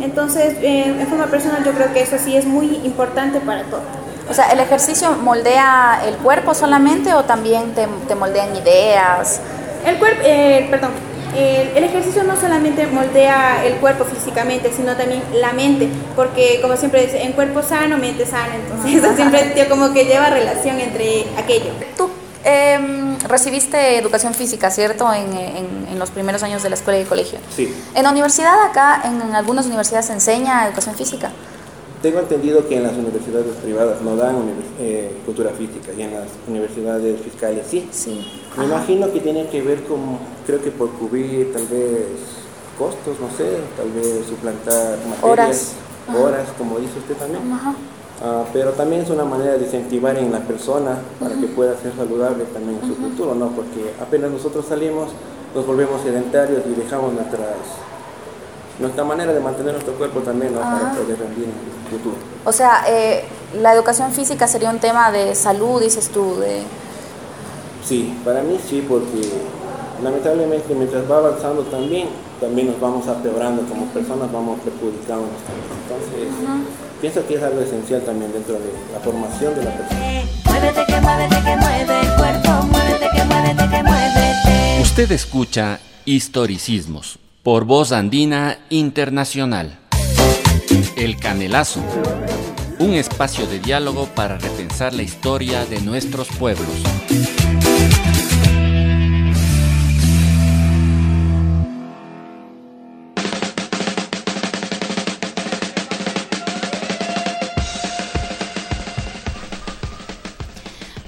Entonces, 0.01 0.55
eh, 0.63 0.97
en 0.99 1.07
forma 1.07 1.27
personal 1.27 1.63
yo 1.63 1.73
creo 1.73 1.93
que 1.93 2.01
eso 2.01 2.17
sí 2.19 2.35
es 2.35 2.47
muy 2.47 2.77
importante 2.83 3.41
para 3.41 3.65
todos. 3.65 3.85
O 4.31 4.33
sea, 4.33 4.51
¿el 4.51 4.59
ejercicio 4.59 5.13
moldea 5.23 6.01
el 6.07 6.17
cuerpo 6.17 6.55
solamente 6.55 7.13
o 7.13 7.25
también 7.25 7.75
te, 7.75 7.87
te 8.09 8.15
moldean 8.15 8.57
ideas? 8.57 9.43
El 9.85 9.99
cuerpo, 9.99 10.23
perdón, 10.71 10.93
el, 11.37 11.77
el 11.77 11.85
ejercicio 11.85 12.23
no 12.25 12.37
solamente 12.37 12.87
moldea 12.87 13.65
el 13.65 13.75
cuerpo 13.75 14.05
físicamente, 14.05 14.73
sino 14.75 14.97
también 14.97 15.23
la 15.35 15.53
mente, 15.53 15.89
porque 16.15 16.59
como 16.63 16.77
siempre 16.77 17.03
dice, 17.07 17.23
en 17.23 17.33
cuerpo 17.33 17.63
sano, 17.63 17.99
mente 17.99 18.25
sana, 18.27 18.55
entonces 18.57 19.03
eso 19.05 19.15
siempre 19.17 19.43
tío, 19.55 19.69
como 19.69 19.93
que 19.93 20.05
lleva 20.05 20.31
relación 20.31 20.79
entre 20.81 21.27
aquello. 21.39 21.71
Tú 21.97 22.09
em, 22.45 23.19
recibiste 23.29 23.99
educación 23.99 24.33
física, 24.35 24.71
¿cierto? 24.71 25.13
En, 25.13 25.33
en- 25.33 25.87
en 25.91 25.99
los 25.99 26.11
primeros 26.11 26.43
años 26.43 26.63
de 26.63 26.69
la 26.69 26.75
escuela 26.77 26.99
y 26.99 27.03
el 27.03 27.09
colegio. 27.09 27.39
Sí, 27.55 27.75
En 27.95 28.03
la 28.05 28.11
universidad 28.11 28.55
acá, 28.69 29.01
en, 29.05 29.21
en 29.23 29.35
algunas 29.35 29.67
universidades 29.67 30.07
se 30.07 30.13
enseña 30.13 30.67
educación 30.67 30.95
física. 30.95 31.31
Tengo 32.03 32.21
entendido 32.21 32.67
que 32.69 32.77
en 32.77 32.83
las 32.83 32.93
universidades 32.95 33.55
privadas 33.63 34.01
no 34.03 34.17
dan 34.17 34.37
eh, 34.79 35.11
cultura 35.25 35.51
física 35.51 35.93
y 35.97 36.03
en 36.03 36.15
las 36.15 36.29
universidades 36.49 37.21
fiscales 37.21 37.67
sí. 37.69 37.89
Sí. 37.91 38.27
Me 38.57 38.65
imagino 38.65 39.13
que 39.13 39.21
tiene 39.21 39.49
que 39.49 39.63
ver 39.63 39.83
con, 39.85 40.01
creo 40.47 40.63
que 40.63 40.71
por 40.71 40.91
cubrir 40.91 41.53
tal 41.53 41.67
vez 41.67 42.07
costos, 42.79 43.17
no 43.21 43.29
sé, 43.37 43.57
tal 43.77 43.91
vez 43.93 44.27
suplantar 44.27 44.99
materias, 45.09 45.23
Horas. 45.23 45.75
horas, 46.23 46.49
como 46.59 46.79
dice 46.79 46.99
usted 46.99 47.15
también. 47.17 47.51
Ajá. 47.53 47.75
Ah, 48.23 48.45
pero 48.53 48.71
también 48.73 49.03
es 49.03 49.11
una 49.11 49.25
manera 49.25 49.59
de 49.59 49.65
incentivar 49.65 50.17
en 50.17 50.33
la 50.33 50.41
persona 50.41 50.99
para 51.21 51.35
que 51.35 51.47
pueda 51.49 51.77
ser 51.77 51.93
saludable 51.95 52.45
también 52.45 52.79
en 52.83 52.89
su 52.89 52.95
futuro, 52.95 53.35
¿no? 53.35 53.49
Porque 53.51 53.93
apenas 54.01 54.31
nosotros 54.31 54.65
salimos, 54.67 55.11
nos 55.55 55.67
volvemos 55.67 56.01
sedentarios 56.03 56.63
y 56.67 56.81
dejamos 56.81 57.13
nuestras, 57.13 57.57
nuestra 58.79 59.05
manera 59.05 59.33
de 59.33 59.41
mantener 59.41 59.73
nuestro 59.73 59.95
cuerpo 59.95 60.21
también, 60.21 60.55
¿no? 60.55 60.61
Para 60.61 60.93
poder 60.93 61.19
rendir 61.19 61.45
en 61.45 61.51
el 61.51 61.91
futuro. 61.91 62.17
O 62.45 62.53
sea, 62.53 62.85
eh, 62.89 63.25
la 63.61 63.73
educación 63.73 64.13
física 64.13 64.47
sería 64.47 64.71
un 64.71 64.79
tema 64.79 65.11
de 65.11 65.35
salud, 65.35 65.81
dices 65.81 66.09
tú, 66.09 66.37
de... 66.37 66.63
Sí, 67.85 68.19
para 68.25 68.43
mí 68.43 68.59
sí, 68.69 68.85
porque 68.87 69.31
lamentablemente 70.03 70.75
mientras 70.75 71.11
va 71.11 71.19
avanzando 71.19 71.63
también, 71.63 72.09
también 72.41 72.67
nos 72.69 72.81
vamos 72.81 73.07
empeorando 73.07 73.63
como 73.63 73.87
personas, 73.87 74.31
vamos 74.33 74.61
perjudicándonos 74.61 75.41
también. 75.47 75.69
Entonces, 75.85 76.67
pienso 77.01 77.27
que 77.27 77.35
es 77.35 77.43
algo 77.43 77.61
esencial 77.61 78.03
también 78.03 78.33
dentro 78.33 78.55
de 78.55 78.73
la 78.93 79.01
formación 79.01 79.55
de 79.55 79.65
la 79.65 79.71
persona. 79.71 80.01
Muévete 80.45 80.85
que 80.87 81.01
muévete 81.01 81.37
que 81.37 81.57
mueve 81.57 82.01
el 82.01 82.17
cuerpo, 82.17 82.67
muévete 82.67 83.09
que 83.15 83.25
muévete 83.25 83.71
que 83.71 83.83
muévete. 83.83 84.83
Usted 84.83 85.13
escucha 85.13 85.81
Historicismos, 86.05 87.19
por 87.47 87.65
Voz 87.65 87.93
Andina 87.93 88.59
Internacional. 88.71 89.79
El 90.97 91.17
Canelazo, 91.17 91.81
un 92.81 92.95
espacio 92.95 93.47
de 93.47 93.61
diálogo 93.61 94.07
para 94.17 94.37
repensar 94.37 94.93
la 94.93 95.05
historia 95.05 95.65
de 95.65 95.81
nuestros 95.81 96.27
pueblos. 96.27 96.67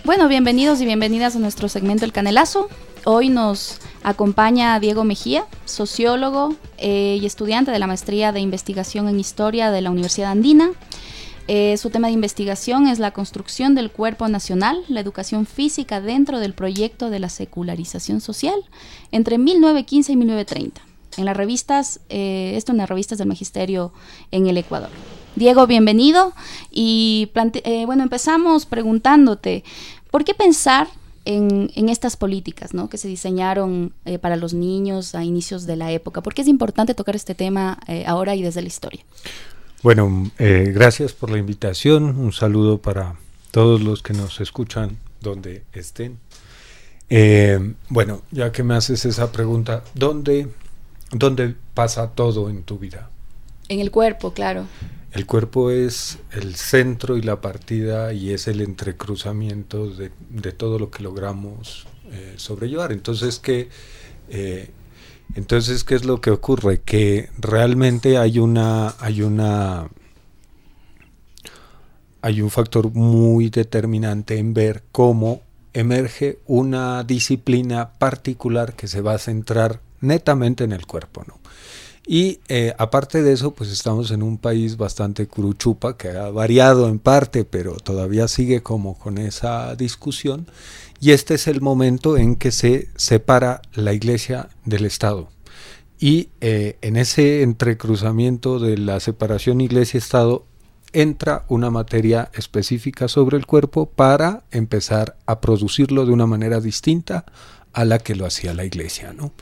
Bueno, 0.08 0.26
bienvenidos 0.26 0.80
y 0.80 0.86
bienvenidas 0.86 1.36
a 1.36 1.38
nuestro 1.38 1.68
segmento 1.68 2.06
El 2.06 2.14
Canelazo. 2.14 2.70
Hoy 3.04 3.28
nos 3.28 3.78
acompaña 4.02 4.80
Diego 4.80 5.04
Mejía, 5.04 5.44
sociólogo 5.66 6.56
eh, 6.78 7.18
y 7.20 7.26
estudiante 7.26 7.72
de 7.72 7.78
la 7.78 7.86
maestría 7.86 8.32
de 8.32 8.40
investigación 8.40 9.06
en 9.10 9.20
historia 9.20 9.70
de 9.70 9.82
la 9.82 9.90
Universidad 9.90 10.30
Andina. 10.30 10.70
Eh, 11.46 11.76
su 11.76 11.90
tema 11.90 12.06
de 12.06 12.14
investigación 12.14 12.86
es 12.86 12.98
la 12.98 13.10
construcción 13.10 13.74
del 13.74 13.90
cuerpo 13.90 14.26
nacional, 14.28 14.82
la 14.88 15.00
educación 15.00 15.44
física 15.44 16.00
dentro 16.00 16.38
del 16.40 16.54
proyecto 16.54 17.10
de 17.10 17.18
la 17.18 17.28
secularización 17.28 18.22
social 18.22 18.64
entre 19.12 19.36
1915 19.36 20.10
y 20.10 20.16
1930. 20.16 20.80
En 21.18 21.26
las 21.26 21.36
revistas, 21.36 22.00
eh, 22.08 22.54
esto 22.56 22.72
en 22.72 22.78
las 22.78 22.88
revistas 22.88 23.18
del 23.18 23.28
magisterio 23.28 23.92
en 24.30 24.46
el 24.46 24.56
Ecuador. 24.56 24.88
Diego, 25.38 25.66
bienvenido. 25.66 26.32
Y 26.70 27.30
eh, 27.34 27.84
bueno, 27.86 28.02
empezamos 28.02 28.66
preguntándote, 28.66 29.64
¿por 30.10 30.24
qué 30.24 30.34
pensar 30.34 30.88
en, 31.24 31.70
en 31.74 31.88
estas 31.88 32.16
políticas 32.16 32.74
¿no? 32.74 32.88
que 32.88 32.98
se 32.98 33.08
diseñaron 33.08 33.92
eh, 34.04 34.18
para 34.18 34.36
los 34.36 34.54
niños 34.54 35.14
a 35.14 35.24
inicios 35.24 35.66
de 35.66 35.76
la 35.76 35.92
época? 35.92 36.22
¿Por 36.22 36.34
qué 36.34 36.42
es 36.42 36.48
importante 36.48 36.94
tocar 36.94 37.16
este 37.16 37.34
tema 37.34 37.78
eh, 37.86 38.04
ahora 38.06 38.34
y 38.34 38.42
desde 38.42 38.62
la 38.62 38.68
historia? 38.68 39.04
Bueno, 39.82 40.30
eh, 40.38 40.72
gracias 40.74 41.12
por 41.12 41.30
la 41.30 41.38
invitación. 41.38 42.18
Un 42.18 42.32
saludo 42.32 42.78
para 42.78 43.14
todos 43.52 43.80
los 43.80 44.02
que 44.02 44.12
nos 44.12 44.40
escuchan 44.40 44.98
donde 45.20 45.62
estén. 45.72 46.18
Eh, 47.10 47.74
bueno, 47.88 48.22
ya 48.30 48.52
que 48.52 48.62
me 48.62 48.74
haces 48.74 49.04
esa 49.04 49.32
pregunta, 49.32 49.84
¿dónde, 49.94 50.48
¿dónde 51.12 51.54
pasa 51.74 52.10
todo 52.10 52.50
en 52.50 52.64
tu 52.64 52.78
vida? 52.78 53.08
En 53.68 53.80
el 53.80 53.90
cuerpo, 53.90 54.32
claro. 54.32 54.66
El 55.18 55.26
cuerpo 55.26 55.72
es 55.72 56.20
el 56.30 56.54
centro 56.54 57.16
y 57.16 57.22
la 57.22 57.40
partida 57.40 58.12
y 58.12 58.30
es 58.30 58.46
el 58.46 58.60
entrecruzamiento 58.60 59.90
de, 59.90 60.10
todo 60.52 60.78
lo 60.78 60.92
que 60.92 61.02
logramos 61.02 61.88
eh, 62.12 62.34
sobrellevar. 62.37 62.92
Entonces, 62.92 63.40
¿qué, 63.40 63.68
eh, 64.28 64.70
entonces, 65.34 65.82
¿qué 65.82 65.96
es 65.96 66.04
lo 66.04 66.20
que 66.20 66.30
ocurre? 66.30 66.82
Que 66.82 67.30
realmente 67.37 68.16
hay 68.16 68.38
una, 68.38 68.94
hay 69.00 69.22
una, 69.22 69.88
hay 72.22 72.40
un 72.40 72.50
factor 72.50 72.92
muy 72.94 73.50
determinante 73.50 74.38
en 74.38 74.54
ver 74.54 74.84
cómo 74.92 75.42
emerge 75.72 76.38
una 76.46 77.02
disciplina 77.02 77.90
particular 77.94 78.75
que 78.76 78.87
se 78.87 79.00
va 79.00 79.14
a 79.14 79.18
centrar 79.18 79.80
netamente 80.00 80.62
en 80.62 80.70
el 80.70 80.87
cuerpo, 80.87 81.25
¿no? 81.26 81.40
Y 82.10 82.40
eh, 82.48 82.72
aparte 82.78 83.22
de 83.22 83.34
eso, 83.34 83.50
pues 83.50 83.70
estamos 83.70 84.10
en 84.12 84.22
un 84.22 84.38
país 84.38 84.78
bastante 84.78 85.26
curuchupa, 85.26 85.98
que 85.98 86.08
ha 86.08 86.30
variado 86.30 86.88
en 86.88 86.98
parte, 86.98 87.44
pero 87.44 87.74
todavía 87.74 88.28
sigue 88.28 88.62
como 88.62 88.98
con 88.98 89.18
esa 89.18 89.76
discusión. 89.76 90.46
Y 91.00 91.10
este 91.10 91.34
es 91.34 91.46
el 91.48 91.60
momento 91.60 92.16
en 92.16 92.36
que 92.36 92.50
se 92.50 92.88
separa 92.96 93.60
la 93.74 93.92
iglesia 93.92 94.48
del 94.64 94.86
Estado. 94.86 95.28
Y 96.00 96.30
eh, 96.40 96.78
en 96.80 96.96
ese 96.96 97.42
entrecruzamiento 97.42 98.58
de 98.58 98.78
la 98.78 99.00
separación 99.00 99.60
iglesia-Estado 99.60 100.46
entra 100.94 101.44
una 101.48 101.70
materia 101.70 102.30
específica 102.32 103.08
sobre 103.08 103.36
el 103.36 103.44
cuerpo 103.44 103.84
para 103.84 104.44
empezar 104.50 105.18
a 105.26 105.42
producirlo 105.42 106.06
de 106.06 106.12
una 106.12 106.24
manera 106.24 106.62
distinta 106.62 107.26
a 107.78 107.85
la 107.85 108.00
que 108.00 108.16
lo 108.16 108.26
hacía 108.26 108.54
la 108.54 108.64
iglesia, 108.64 109.12
¿no? 109.12 109.32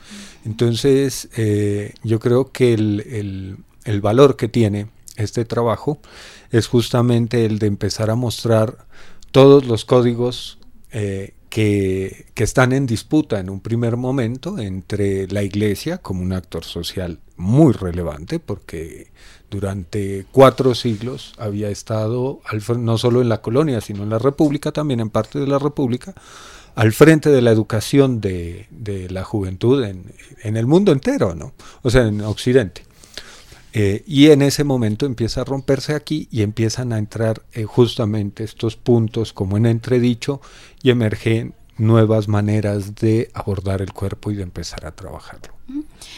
Entonces, 0.45 1.27
eh, 1.37 1.95
yo 2.03 2.19
creo 2.19 2.51
que 2.51 2.75
el, 2.75 3.57
el, 3.83 4.01
valor 4.01 4.35
que 4.35 4.47
tiene 4.47 4.89
este 5.15 5.43
trabajo 5.43 5.99
es 6.51 6.67
justamente 6.67 7.45
el 7.45 7.57
de 7.57 7.65
empezar 7.65 8.11
a 8.11 8.15
mostrar 8.15 8.85
todos 9.31 9.65
los 9.65 9.85
códigos 9.85 10.59
eh, 10.91 11.33
que, 11.49 12.27
que, 12.35 12.43
están 12.43 12.73
en 12.73 12.85
disputa 12.85 13.39
en 13.39 13.49
un 13.49 13.59
primer 13.59 13.97
momento 13.97 14.59
entre 14.59 15.27
la 15.29 15.41
iglesia 15.41 15.97
como 15.97 16.21
un 16.21 16.33
actor 16.33 16.63
social 16.63 17.19
muy 17.37 17.73
relevante, 17.73 18.39
porque 18.39 19.07
durante 19.49 20.27
cuatro 20.31 20.75
siglos 20.75 21.33
había 21.39 21.69
estado, 21.69 22.41
no 22.77 22.97
solo 22.99 23.23
en 23.23 23.29
la 23.29 23.41
colonia, 23.41 23.81
sino 23.81 24.03
en 24.03 24.11
la 24.11 24.19
república, 24.19 24.71
también 24.71 24.99
en 24.99 25.09
parte 25.09 25.39
de 25.39 25.47
la 25.47 25.57
república, 25.57 26.13
al 26.77 26.93
frente 26.93 27.31
de 27.31 27.41
la 27.41 27.49
educación 27.49 28.21
de, 28.21 28.67
la 29.09 29.23
juventud 29.23 29.83
en, 29.83 30.13
en, 30.43 30.57
el 30.57 30.67
mundo 30.67 30.91
entero, 30.91 31.33
¿no? 31.33 31.53
O 31.81 31.89
sea, 31.89 32.05
en 32.05 32.21
Occidente. 32.21 32.83
Eh, 33.73 34.03
y 34.05 34.29
en 34.29 34.43
ese 34.43 34.63
momento 34.63 35.07
empieza 35.07 35.41
a 35.41 35.43
romperse 35.43 35.95
aquí 35.95 36.27
y 36.31 36.43
empiezan 36.43 36.93
a 36.93 36.99
entrar 36.99 37.41
eh, 37.51 37.63
justamente 37.63 38.43
estos 38.43 38.75
puntos 38.75 39.33
como 39.33 39.57
en 39.57 39.65
entredicho 39.65 40.39
y 40.83 40.91
emergen 40.91 41.55
nuevas 41.79 42.27
maneras 42.27 42.93
de 42.93 43.31
abordar 43.33 43.81
el 43.81 43.91
cuerpo 43.91 44.29
y 44.29 44.35
de 44.35 44.43
empezar 44.43 44.85
a 44.85 44.95
trabajarlo. 44.95 45.53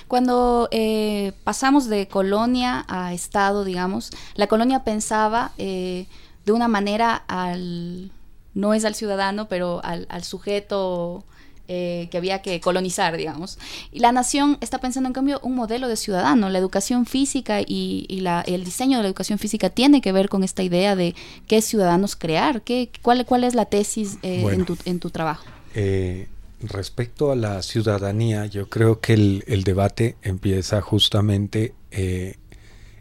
Cuando 0.09 0.67
eh, 0.71 1.31
pasamos 1.45 1.87
de 1.87 2.09
colonia 2.09 2.85
a 2.89 3.13
Estado, 3.13 3.63
digamos, 3.63 4.11
la 4.35 4.47
colonia 4.47 4.83
pensaba 4.83 5.53
de 5.57 6.05
una 6.47 6.67
manera 6.67 7.15
al 7.15 8.11
no 8.53 8.73
es 8.73 8.85
al 8.85 8.95
ciudadano, 8.95 9.47
pero 9.47 9.81
al, 9.83 10.05
al 10.09 10.23
sujeto 10.23 11.23
eh, 11.71 12.07
que 12.09 12.17
había 12.17 12.41
que 12.41 12.59
colonizar, 12.59 13.15
digamos. 13.15 13.59
Y 13.91 13.99
la 13.99 14.11
nación 14.11 14.57
está 14.59 14.79
pensando, 14.79 15.07
en 15.07 15.13
cambio, 15.13 15.39
un 15.43 15.53
modelo 15.53 15.87
de 15.87 15.97
ciudadano. 15.97 16.49
La 16.49 16.57
educación 16.57 17.05
física 17.05 17.61
y, 17.61 18.07
y 18.09 18.21
la, 18.21 18.41
el 18.41 18.63
diseño 18.63 18.97
de 18.97 19.03
la 19.03 19.09
educación 19.09 19.37
física 19.37 19.69
tiene 19.69 20.01
que 20.01 20.11
ver 20.11 20.29
con 20.29 20.43
esta 20.43 20.63
idea 20.63 20.95
de 20.95 21.13
qué 21.45 21.61
ciudadanos 21.61 22.15
crear, 22.15 22.63
qué, 22.63 22.89
cuál, 23.03 23.23
cuál 23.27 23.43
es 23.43 23.53
la 23.53 23.65
tesis 23.65 24.17
eh, 24.23 24.39
bueno, 24.41 24.61
en, 24.61 24.65
tu, 24.65 24.77
en, 24.85 24.99
tu, 24.99 25.11
trabajo. 25.11 25.45
Eh, 25.75 26.27
respecto 26.61 27.31
a 27.31 27.35
la 27.35 27.61
ciudadanía, 27.61 28.47
yo 28.47 28.67
creo 28.67 28.99
que 28.99 29.13
el, 29.13 29.43
el 29.45 29.63
debate 29.63 30.17
empieza 30.23 30.81
justamente 30.81 31.75
eh, 31.91 32.37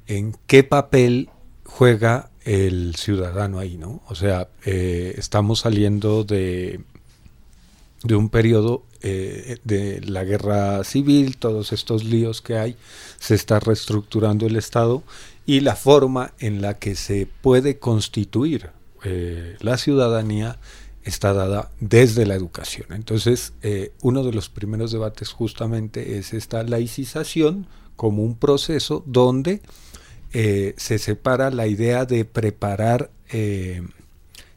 en 0.06 0.36
qué 0.46 0.62
papel 0.62 1.30
juega 1.64 2.28
el 2.48 2.94
ciudadano 2.96 3.58
ahí, 3.58 3.76
¿no? 3.76 4.00
O 4.08 4.14
sea, 4.14 4.48
eh, 4.64 5.14
estamos 5.18 5.60
saliendo 5.60 6.24
de, 6.24 6.80
de 8.02 8.14
un 8.14 8.30
periodo 8.30 8.84
eh, 9.02 9.58
de 9.64 10.00
la 10.00 10.24
guerra 10.24 10.82
civil, 10.82 11.36
todos 11.36 11.72
estos 11.72 12.04
líos 12.04 12.40
que 12.40 12.56
hay, 12.56 12.76
se 13.18 13.34
está 13.34 13.60
reestructurando 13.60 14.46
el 14.46 14.56
Estado 14.56 15.02
y 15.44 15.60
la 15.60 15.76
forma 15.76 16.32
en 16.38 16.62
la 16.62 16.78
que 16.78 16.94
se 16.94 17.28
puede 17.42 17.78
constituir 17.78 18.70
eh, 19.04 19.56
la 19.60 19.76
ciudadanía 19.76 20.58
está 21.04 21.34
dada 21.34 21.70
desde 21.80 22.24
la 22.24 22.34
educación. 22.34 22.86
Entonces, 22.90 23.52
uno 24.02 24.24
de 24.24 24.32
los 24.32 24.50
primeros 24.50 24.90
debates 24.92 25.30
justamente 25.30 26.18
es 26.18 26.34
esta 26.34 26.62
laicización 26.64 27.66
como 27.96 28.22
un 28.22 28.36
proceso 28.36 29.02
donde 29.06 29.62
eh, 30.32 30.74
se 30.76 30.98
separa 30.98 31.50
la 31.50 31.66
idea 31.66 32.04
de 32.04 32.24
preparar 32.24 33.10
eh, 33.30 33.82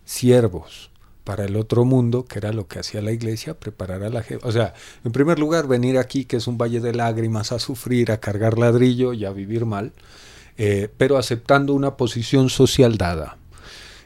siervos 0.06 0.92
para 1.24 1.46
el 1.46 1.56
otro 1.56 1.86
mundo, 1.86 2.25
que 2.25 2.40
era 2.40 2.51
lo 2.51 2.68
que 2.68 2.80
hacía 2.80 3.01
la 3.01 3.12
iglesia, 3.12 3.60
preparar 3.60 4.04
a 4.04 4.10
la 4.10 4.24
gente. 4.24 4.46
O 4.46 4.51
sea, 4.51 4.74
en 5.06 5.12
primer 5.12 5.40
lugar, 5.40 5.68
venir 5.68 5.98
aquí, 5.98 6.25
que 6.25 6.38
es 6.38 6.48
un 6.48 6.58
valle 6.58 6.80
de 6.80 6.94
lágrimas, 6.94 7.51
a 7.51 7.60
sufrir, 7.60 8.12
a 8.12 8.20
cargar 8.20 8.58
ladrillo 8.58 9.13
y 9.13 9.25
a 9.25 9.32
vivir 9.32 9.66
mal, 9.66 9.94
eh, 10.58 10.90
pero 10.98 11.18
aceptando 11.18 11.74
una 11.74 11.96
posición 11.96 12.50
social 12.50 12.98
dada. 12.98 13.38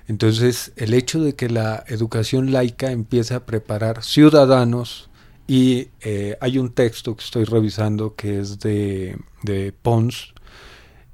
Entonces, 0.07 0.71
el 0.75 0.93
hecho 0.93 1.23
de 1.23 1.33
que 1.33 1.49
la 1.49 1.83
educación 1.87 2.51
laica 2.51 2.91
empiece 2.91 3.33
a 3.33 3.45
preparar 3.45 4.03
ciudadanos, 4.03 5.09
y 5.47 5.89
eh, 6.01 6.37
hay 6.41 6.57
un 6.57 6.71
texto 6.71 7.15
que 7.15 7.23
estoy 7.23 7.43
revisando 7.43 8.15
que 8.15 8.39
es 8.39 8.59
de, 8.59 9.17
de 9.43 9.73
Pons, 9.79 10.33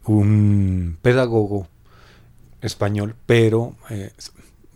un 0.05 0.97
pedagogo 1.01 1.67
español, 2.61 3.15
pero 3.25 3.75
eh, 3.89 4.11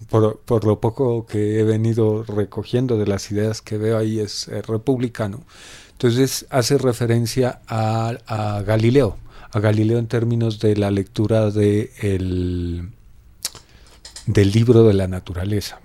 por, 0.10 0.40
por, 0.40 0.66
lo 0.66 0.80
poco 0.80 1.26
que 1.26 1.60
he 1.60 1.64
venido 1.64 2.24
recogiendo 2.24 2.98
de 2.98 3.08
las 3.08 3.32
ideas 3.32 3.62
que 3.62 3.78
veo 3.78 3.98
ahí 3.98 4.20
es 4.20 4.48
eh, 4.48 4.62
republicano. 4.62 5.44
Entonces 5.94 6.46
hace 6.50 6.78
referencia 6.78 7.62
a, 7.68 8.18
a, 8.28 8.62
Galileo, 8.64 9.18
a 9.52 9.60
Galileo 9.60 9.98
en 9.98 10.08
términos 10.08 10.60
de 10.60 10.76
la 10.76 10.92
lectura 10.92 11.52
de 11.52 11.92
el, 12.00 12.90
del 14.26 14.52
libro 14.52 14.84
de 14.84 14.94
la 14.94 15.08
naturaleza. 15.08 15.80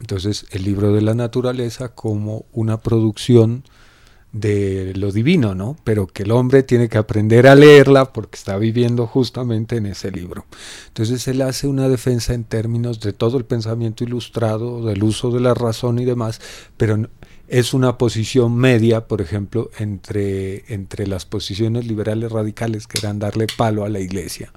Entonces 0.00 0.46
el 0.50 0.64
libro 0.64 0.92
de 0.92 1.02
la 1.02 1.14
naturaleza 1.14 1.90
como 1.90 2.46
una 2.52 2.78
producción 2.78 3.64
de 4.32 4.92
lo 4.94 5.10
divino, 5.10 5.54
¿no? 5.54 5.76
Pero 5.82 6.06
que 6.06 6.22
el 6.22 6.30
hombre 6.30 6.62
tiene 6.62 6.88
que 6.88 6.98
aprender 6.98 7.46
a 7.46 7.54
leerla 7.54 8.12
porque 8.12 8.36
está 8.36 8.56
viviendo 8.56 9.06
justamente 9.06 9.76
en 9.76 9.86
ese 9.86 10.10
libro. 10.10 10.46
Entonces 10.88 11.26
él 11.28 11.42
hace 11.42 11.66
una 11.66 11.88
defensa 11.88 12.34
en 12.34 12.44
términos 12.44 13.00
de 13.00 13.12
todo 13.12 13.38
el 13.38 13.44
pensamiento 13.44 14.04
ilustrado, 14.04 14.84
del 14.84 15.02
uso 15.02 15.30
de 15.30 15.40
la 15.40 15.54
razón 15.54 15.98
y 15.98 16.04
demás, 16.04 16.40
pero 16.76 17.08
es 17.48 17.74
una 17.74 17.98
posición 17.98 18.54
media, 18.54 19.08
por 19.08 19.20
ejemplo, 19.20 19.70
entre, 19.78 20.72
entre 20.72 21.08
las 21.08 21.26
posiciones 21.26 21.86
liberales 21.86 22.30
radicales 22.30 22.86
que 22.86 22.98
eran 22.98 23.18
darle 23.18 23.48
palo 23.56 23.84
a 23.84 23.88
la 23.88 23.98
iglesia. 23.98 24.52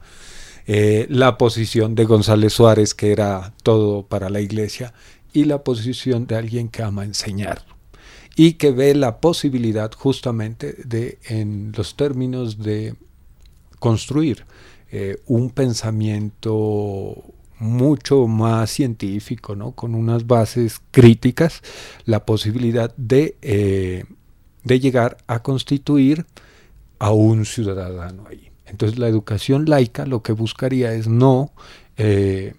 Eh, 0.68 1.08
la 1.10 1.38
posición 1.38 1.96
de 1.96 2.06
González 2.06 2.54
Suárez, 2.54 2.94
que 2.94 3.12
era 3.12 3.54
todo 3.64 4.06
para 4.06 4.30
la 4.30 4.40
iglesia, 4.40 4.94
y 5.34 5.46
la 5.46 5.64
posición 5.64 6.28
de 6.28 6.36
alguien 6.36 6.70
que 6.70 6.84
ama 6.84 7.04
enseñar 7.04 7.66
y 8.36 8.54
que 8.54 8.72
ve 8.72 8.96
la 8.96 9.20
posibilidad 9.20 9.92
justamente 9.94 10.76
de, 10.86 11.20
en 11.26 11.72
los 11.76 11.96
términos 11.96 12.58
de 12.58 12.96
construir 13.80 14.46
eh, 14.92 15.22
un 15.26 15.50
pensamiento 15.50 17.24
mucho 17.60 18.28
más 18.28 18.72
científico, 18.72 19.56
¿no? 19.56 19.72
con 19.72 19.96
unas 19.96 20.28
bases 20.28 20.82
críticas, 20.92 21.62
la 22.06 22.26
posibilidad 22.26 22.94
de, 22.98 23.38
eh, 23.42 24.06
de 24.64 24.80
llegar 24.80 25.18
a 25.28 25.42
constituir 25.42 26.26
a 27.00 27.12
un 27.12 27.46
ciudadano 27.46 28.26
ahí. 28.30 28.52
Entonces 28.66 28.98
la 28.98 29.08
educación 29.08 29.66
laica 29.66 30.06
lo 30.06 30.24
que 30.24 30.34
buscaría 30.34 30.94
es 30.94 31.08
no, 31.08 31.52
eh, 31.98 32.54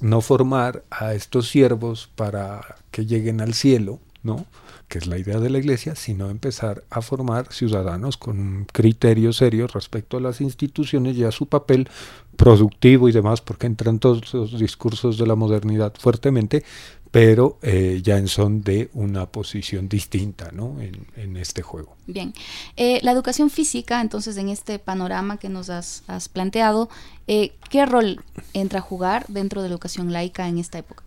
no 0.00 0.20
formar 0.20 0.84
a 0.90 1.14
estos 1.14 1.48
siervos 1.48 2.10
para 2.14 2.76
que 2.90 3.06
lleguen 3.06 3.40
al 3.40 3.54
cielo, 3.54 4.00
¿no? 4.24 4.46
que 4.88 4.98
es 4.98 5.06
la 5.06 5.18
idea 5.18 5.38
de 5.38 5.50
la 5.50 5.58
iglesia, 5.58 5.94
sino 5.94 6.30
empezar 6.30 6.84
a 6.90 7.00
formar 7.00 7.52
ciudadanos 7.52 8.16
con 8.16 8.38
un 8.38 8.64
criterio 8.64 9.32
serio 9.32 9.66
respecto 9.66 10.16
a 10.16 10.20
las 10.20 10.40
instituciones 10.40 11.16
y 11.16 11.24
a 11.24 11.30
su 11.30 11.46
papel 11.46 11.88
productivo 12.36 13.08
y 13.08 13.12
demás, 13.12 13.40
porque 13.40 13.66
entran 13.66 13.98
todos 13.98 14.34
los 14.34 14.58
discursos 14.58 15.18
de 15.18 15.26
la 15.26 15.36
modernidad 15.36 15.94
fuertemente, 15.98 16.64
pero 17.10 17.58
eh, 17.62 18.00
ya 18.02 18.18
en 18.18 18.26
son 18.26 18.62
de 18.62 18.90
una 18.92 19.26
posición 19.26 19.88
distinta 19.88 20.50
¿no? 20.52 20.80
en, 20.80 21.06
en 21.16 21.36
este 21.36 21.62
juego. 21.62 21.96
Bien, 22.08 22.34
eh, 22.76 22.98
la 23.02 23.12
educación 23.12 23.50
física, 23.50 24.00
entonces 24.00 24.36
en 24.36 24.48
este 24.48 24.80
panorama 24.80 25.36
que 25.36 25.48
nos 25.48 25.70
has, 25.70 26.02
has 26.08 26.28
planteado, 26.28 26.88
eh, 27.28 27.52
¿qué 27.70 27.86
rol 27.86 28.20
entra 28.52 28.80
a 28.80 28.82
jugar 28.82 29.26
dentro 29.28 29.62
de 29.62 29.68
la 29.68 29.74
educación 29.74 30.12
laica 30.12 30.48
en 30.48 30.58
esta 30.58 30.78
época? 30.78 31.04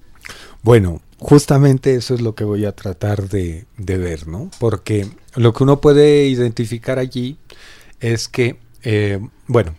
Bueno, 0.63 1.01
justamente 1.19 1.95
eso 1.95 2.13
es 2.13 2.21
lo 2.21 2.35
que 2.35 2.43
voy 2.43 2.65
a 2.65 2.75
tratar 2.75 3.29
de, 3.29 3.65
ver, 3.77 4.27
¿no? 4.27 4.51
Porque 4.59 5.07
lo 5.35 5.53
que 5.53 5.63
uno 5.63 5.81
puede 5.81 6.27
identificar 6.27 6.99
allí 6.99 7.37
es 7.99 8.27
que, 8.27 8.57
eh, 8.83 9.19
bueno, 9.47 9.75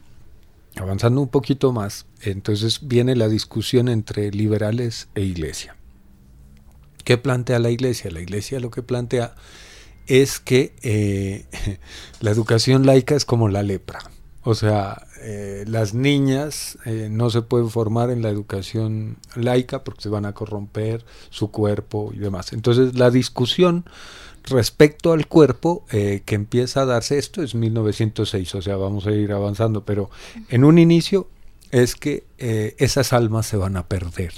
avanzando 0.76 1.21
un 1.21 1.28
poquito 1.28 1.73
más, 1.73 2.07
entonces 2.23 2.80
viene 2.83 3.16
la 3.16 3.28
discusión 3.28 3.88
entre 3.88 4.30
liberales 4.30 5.09
e 5.14 5.23
iglesia. 5.23 5.76
¿Qué 7.04 7.16
plantea 7.16 7.59
la 7.59 7.71
iglesia? 7.71 8.11
La 8.11 8.21
iglesia 8.21 8.61
lo 8.61 8.71
que 8.71 8.83
plantea 8.83 9.35
es 10.07 10.40
que 10.40 10.75
eh, 10.83 11.47
la 12.21 12.30
educación 12.30 12.85
laica 12.87 13.14
es 13.14 13.25
como 13.25 13.49
la 13.49 13.62
lepra. 13.62 14.00
O 14.48 14.54
sea, 14.54 15.06
eh, 15.20 15.64
las 15.66 15.92
niñas 15.92 16.78
eh, 16.86 17.08
no 17.10 17.28
se 17.28 17.42
pueden 17.42 17.68
formar 17.68 18.08
en 18.08 18.22
la 18.22 18.30
educación 18.30 19.18
laica 19.34 19.84
porque 19.84 20.04
se 20.04 20.08
van 20.08 20.24
a 20.24 20.32
corromper 20.32 21.04
su 21.28 21.50
cuerpo 21.50 22.12
y 22.14 22.18
demás. 22.18 22.54
Entonces 22.54 22.94
la 22.94 23.10
discusión 23.10 23.84
respecto 24.44 25.12
al 25.12 25.26
cuerpo 25.26 25.84
eh, 25.92 26.22
que 26.24 26.34
empieza 26.34 26.80
a 26.80 26.86
darse, 26.86 27.18
esto 27.18 27.42
es 27.42 27.54
1906, 27.54 28.54
o 28.54 28.62
sea, 28.62 28.76
vamos 28.76 29.06
a 29.06 29.10
ir 29.10 29.32
avanzando, 29.32 29.84
pero 29.84 30.08
en 30.48 30.64
un 30.64 30.78
inicio 30.78 31.28
es 31.70 31.94
que 31.94 32.24
esas 32.38 33.12
almas 33.12 33.44
se 33.44 33.58
van 33.58 33.76
a 33.76 33.87
perder. 33.87 34.32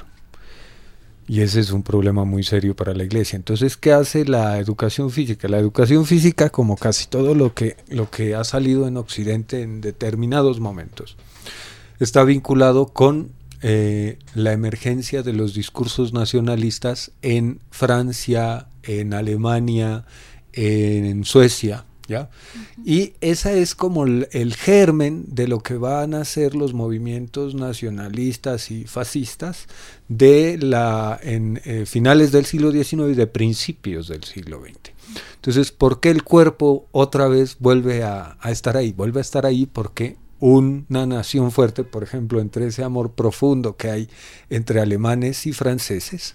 Y 1.31 1.43
ese 1.43 1.61
es 1.61 1.71
un 1.71 1.85
problema 1.85 2.25
muy 2.25 2.43
serio 2.43 2.75
para 2.75 2.93
la 2.93 3.05
iglesia. 3.05 3.37
Entonces, 3.37 3.77
¿qué 3.77 3.93
hace 3.93 4.25
la 4.25 4.59
educación 4.59 5.13
física? 5.13 5.47
La 5.47 5.61
educación 5.61 6.05
física, 6.05 6.51
como 6.51 6.77
casi 6.77 7.07
todo 7.07 7.37
lo 7.37 7.55
que, 7.55 7.77
lo 7.89 8.11
que 8.11 8.35
ha 8.35 8.43
salido 8.43 8.89
en 8.89 8.97
Occidente 8.97 9.63
en 9.63 9.81
determinados 9.81 10.59
momentos, 10.59 11.17
está 12.01 12.25
vinculado 12.25 12.87
con 12.87 13.31
eh, 13.63 14.19
la 14.35 14.53
emergencia 14.53 15.23
de 15.23 15.33
los 15.33 15.55
discursos 15.55 16.13
nacionalistas 16.13 17.13
en 17.23 17.61
Francia, 17.71 18.67
en 18.83 19.15
Alemania, 19.15 20.07
en 20.53 21.23
Suecia, 21.23 21.85
Y 22.85 23.15
esa 23.21 23.53
es 23.53 23.75
como 23.75 24.05
el, 24.05 24.55
germen 24.55 25.25
de 25.29 25.49
lo 25.49 25.61
que 25.61 25.75
van 25.75 26.15
a 26.15 26.25
ser 26.25 26.55
los 26.55 26.75
movimientos 26.75 27.55
nacionalistas 27.55 28.71
y 28.71 28.85
fascistas 28.85 29.67
de 30.09 30.59
la 30.59 31.19
en 31.23 31.61
eh, 31.65 31.87
finales 31.87 32.33
del 32.33 32.47
siglo 32.47 32.73
XIX 32.73 33.11
y 33.11 33.15
de 33.15 33.27
principios 33.27 34.09
del 34.09 34.25
siglo 34.25 34.61
XX. 34.63 34.93
Entonces, 35.37 35.73
¿por 35.73 36.01
qué 36.01 36.11
el 36.11 36.23
cuerpo 36.23 36.89
otra 36.93 37.29
vez 37.29 37.57
vuelve 37.59 38.03
a, 38.03 38.37
a 38.41 38.51
estar 38.51 38.77
ahí? 38.77 38.93
Vuelve 38.93 39.21
a 39.21 39.23
estar 39.23 39.47
ahí 39.47 39.67
porque 39.67 40.17
una 40.41 41.07
nación 41.07 41.53
fuerte, 41.53 41.85
por 41.85 42.03
ejemplo, 42.03 42.41
entre 42.41 42.67
ese 42.67 42.83
amor 42.83 43.13
profundo 43.13 43.77
que 43.77 43.91
hay 43.91 44.09
entre 44.49 44.81
alemanes 44.81 45.47
y 45.47 45.53
franceses, 45.53 46.35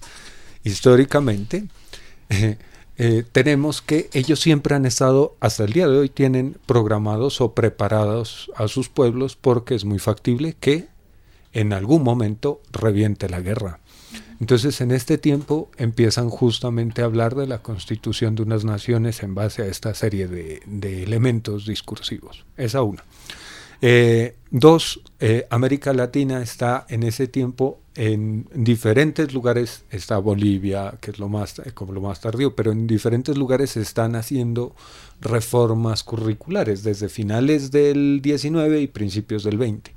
históricamente, 0.64 1.66
eh, 2.30 2.58
eh, 2.98 3.24
tenemos 3.32 3.82
que 3.82 4.10
ellos 4.14 4.40
siempre 4.40 4.76
han 4.76 4.86
estado, 4.86 5.36
hasta 5.40 5.66
el 5.66 5.74
día 5.74 5.88
de 5.88 5.98
hoy, 5.98 6.10
tienen 6.10 6.58
programados 6.66 7.42
o 7.42 7.54
preparados 7.54 8.52
a 8.56 8.68
sus 8.68 8.90
pueblos 8.90 9.36
porque 9.36 9.76
es 9.76 9.86
muy 9.86 10.00
factible 10.00 10.56
que 10.60 10.88
en 11.52 11.74
algún 11.74 12.04
momento 12.04 12.62
reviente 12.72 13.30
la 13.30 13.42
guerra. 13.42 13.80
Entonces, 14.40 14.82
en 14.82 14.92
este 14.92 15.18
tiempo 15.18 15.70
empiezan 15.78 16.30
justamente 16.30 17.02
a 17.02 17.06
hablar 17.06 17.36
de 17.36 17.48
la 17.48 17.62
constitución 17.62 18.36
de 18.36 18.44
unas 18.44 18.66
naciones 18.66 19.24
en 19.24 19.34
base 19.34 19.62
a 19.62 19.68
esta 19.68 19.94
serie 19.94 20.28
de, 20.28 20.62
de 20.66 21.04
elementos 21.04 21.66
discursivos. 21.66 22.46
Esa 22.58 22.82
una. 22.82 23.04
Eh, 23.82 24.36
dos, 24.52 25.02
eh, 25.20 25.48
América 25.50 25.94
Latina 25.94 26.42
está 26.42 26.86
en 26.90 27.04
ese 27.04 27.28
tiempo 27.28 27.80
en 27.96 28.48
diferentes 28.54 29.34
lugares, 29.34 29.86
está 29.90 30.18
Bolivia, 30.18 30.98
que 31.00 31.12
es 31.12 31.20
lo 31.20 31.30
más, 31.30 31.62
como 31.74 31.94
lo 31.94 32.02
más 32.02 32.20
tardío, 32.20 32.56
pero 32.56 32.72
en 32.72 32.88
diferentes 32.88 33.38
lugares 33.38 33.72
se 33.72 33.82
están 33.82 34.16
haciendo 34.16 34.76
reformas 35.22 36.04
curriculares 36.04 36.84
desde 36.84 37.08
finales 37.08 37.72
del 37.72 38.22
19 38.22 38.82
y 38.82 38.88
principios 38.88 39.44
del 39.44 39.58
20. 39.58 39.94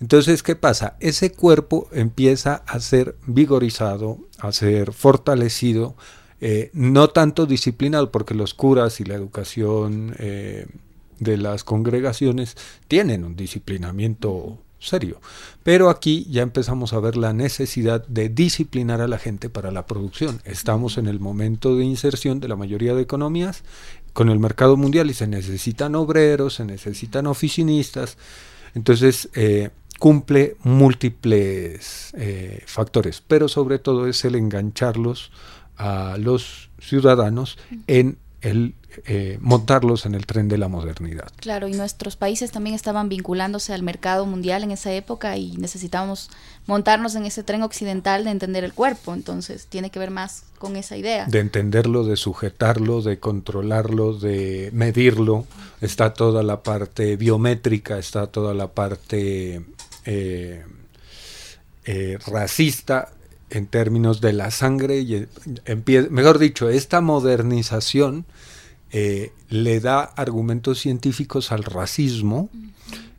Entonces, 0.00 0.42
¿qué 0.42 0.56
pasa? 0.56 0.96
Ese 1.00 1.32
cuerpo 1.32 1.88
empieza 1.92 2.62
a 2.66 2.80
ser 2.80 3.16
vigorizado, 3.26 4.18
a 4.38 4.52
ser 4.52 4.92
fortalecido, 4.92 5.96
eh, 6.40 6.70
no 6.72 7.08
tanto 7.08 7.46
disciplinado, 7.46 8.12
porque 8.12 8.34
los 8.34 8.54
curas 8.54 9.00
y 9.00 9.04
la 9.04 9.14
educación 9.14 10.14
eh, 10.18 10.66
de 11.18 11.36
las 11.36 11.64
congregaciones 11.64 12.56
tienen 12.88 13.24
un 13.24 13.36
disciplinamiento 13.36 14.58
serio. 14.78 15.20
Pero 15.62 15.90
aquí 15.90 16.26
ya 16.30 16.42
empezamos 16.42 16.92
a 16.92 17.00
ver 17.00 17.16
la 17.16 17.32
necesidad 17.32 18.06
de 18.06 18.28
disciplinar 18.28 19.00
a 19.00 19.08
la 19.08 19.18
gente 19.18 19.50
para 19.50 19.70
la 19.70 19.86
producción. 19.86 20.40
Estamos 20.44 20.98
en 20.98 21.06
el 21.06 21.20
momento 21.20 21.76
de 21.76 21.84
inserción 21.84 22.40
de 22.40 22.48
la 22.48 22.56
mayoría 22.56 22.94
de 22.94 23.02
economías 23.02 23.62
con 24.12 24.28
el 24.28 24.38
mercado 24.38 24.76
mundial 24.76 25.10
y 25.10 25.14
se 25.14 25.26
necesitan 25.26 25.94
obreros, 25.94 26.54
se 26.54 26.64
necesitan 26.64 27.26
oficinistas. 27.26 28.16
Entonces, 28.74 29.28
eh, 29.34 29.70
cumple 29.98 30.56
múltiples 30.62 32.12
eh, 32.16 32.62
factores, 32.66 33.22
pero 33.26 33.48
sobre 33.48 33.78
todo 33.78 34.06
es 34.06 34.24
el 34.24 34.36
engancharlos 34.36 35.32
a 35.76 36.16
los 36.18 36.70
ciudadanos 36.80 37.58
en 37.86 38.18
el 38.40 38.74
eh, 39.06 39.38
montarlos 39.40 40.06
en 40.06 40.14
el 40.14 40.26
tren 40.26 40.48
de 40.48 40.58
la 40.58 40.68
modernidad. 40.68 41.28
Claro, 41.36 41.68
y 41.68 41.72
nuestros 41.72 42.16
países 42.16 42.50
también 42.50 42.74
estaban 42.74 43.08
vinculándose 43.08 43.72
al 43.74 43.82
mercado 43.82 44.26
mundial 44.26 44.64
en 44.64 44.70
esa 44.70 44.92
época 44.92 45.36
y 45.36 45.56
necesitábamos 45.56 46.30
montarnos 46.66 47.14
en 47.14 47.26
ese 47.26 47.42
tren 47.42 47.62
occidental 47.62 48.24
de 48.24 48.30
entender 48.30 48.64
el 48.64 48.72
cuerpo, 48.72 49.14
entonces 49.14 49.66
tiene 49.66 49.90
que 49.90 49.98
ver 49.98 50.10
más 50.10 50.44
con 50.58 50.76
esa 50.76 50.96
idea. 50.96 51.26
De 51.26 51.38
entenderlo, 51.38 52.04
de 52.04 52.16
sujetarlo, 52.16 53.02
de 53.02 53.18
controlarlo, 53.18 54.14
de 54.14 54.70
medirlo, 54.72 55.46
está 55.80 56.14
toda 56.14 56.42
la 56.42 56.62
parte 56.62 57.16
biométrica, 57.16 57.98
está 57.98 58.26
toda 58.26 58.54
la 58.54 58.68
parte 58.68 59.62
eh, 60.06 60.64
eh, 61.84 62.18
racista, 62.26 63.12
en 63.50 63.66
términos 63.66 64.20
de 64.20 64.32
la 64.32 64.50
sangre 64.50 65.00
y 65.00 65.26
mejor 66.10 66.38
dicho, 66.38 66.68
esta 66.68 67.00
modernización 67.00 68.24
eh, 68.90 69.32
le 69.48 69.80
da 69.80 70.00
argumentos 70.00 70.80
científicos 70.80 71.52
al 71.52 71.64
racismo 71.64 72.50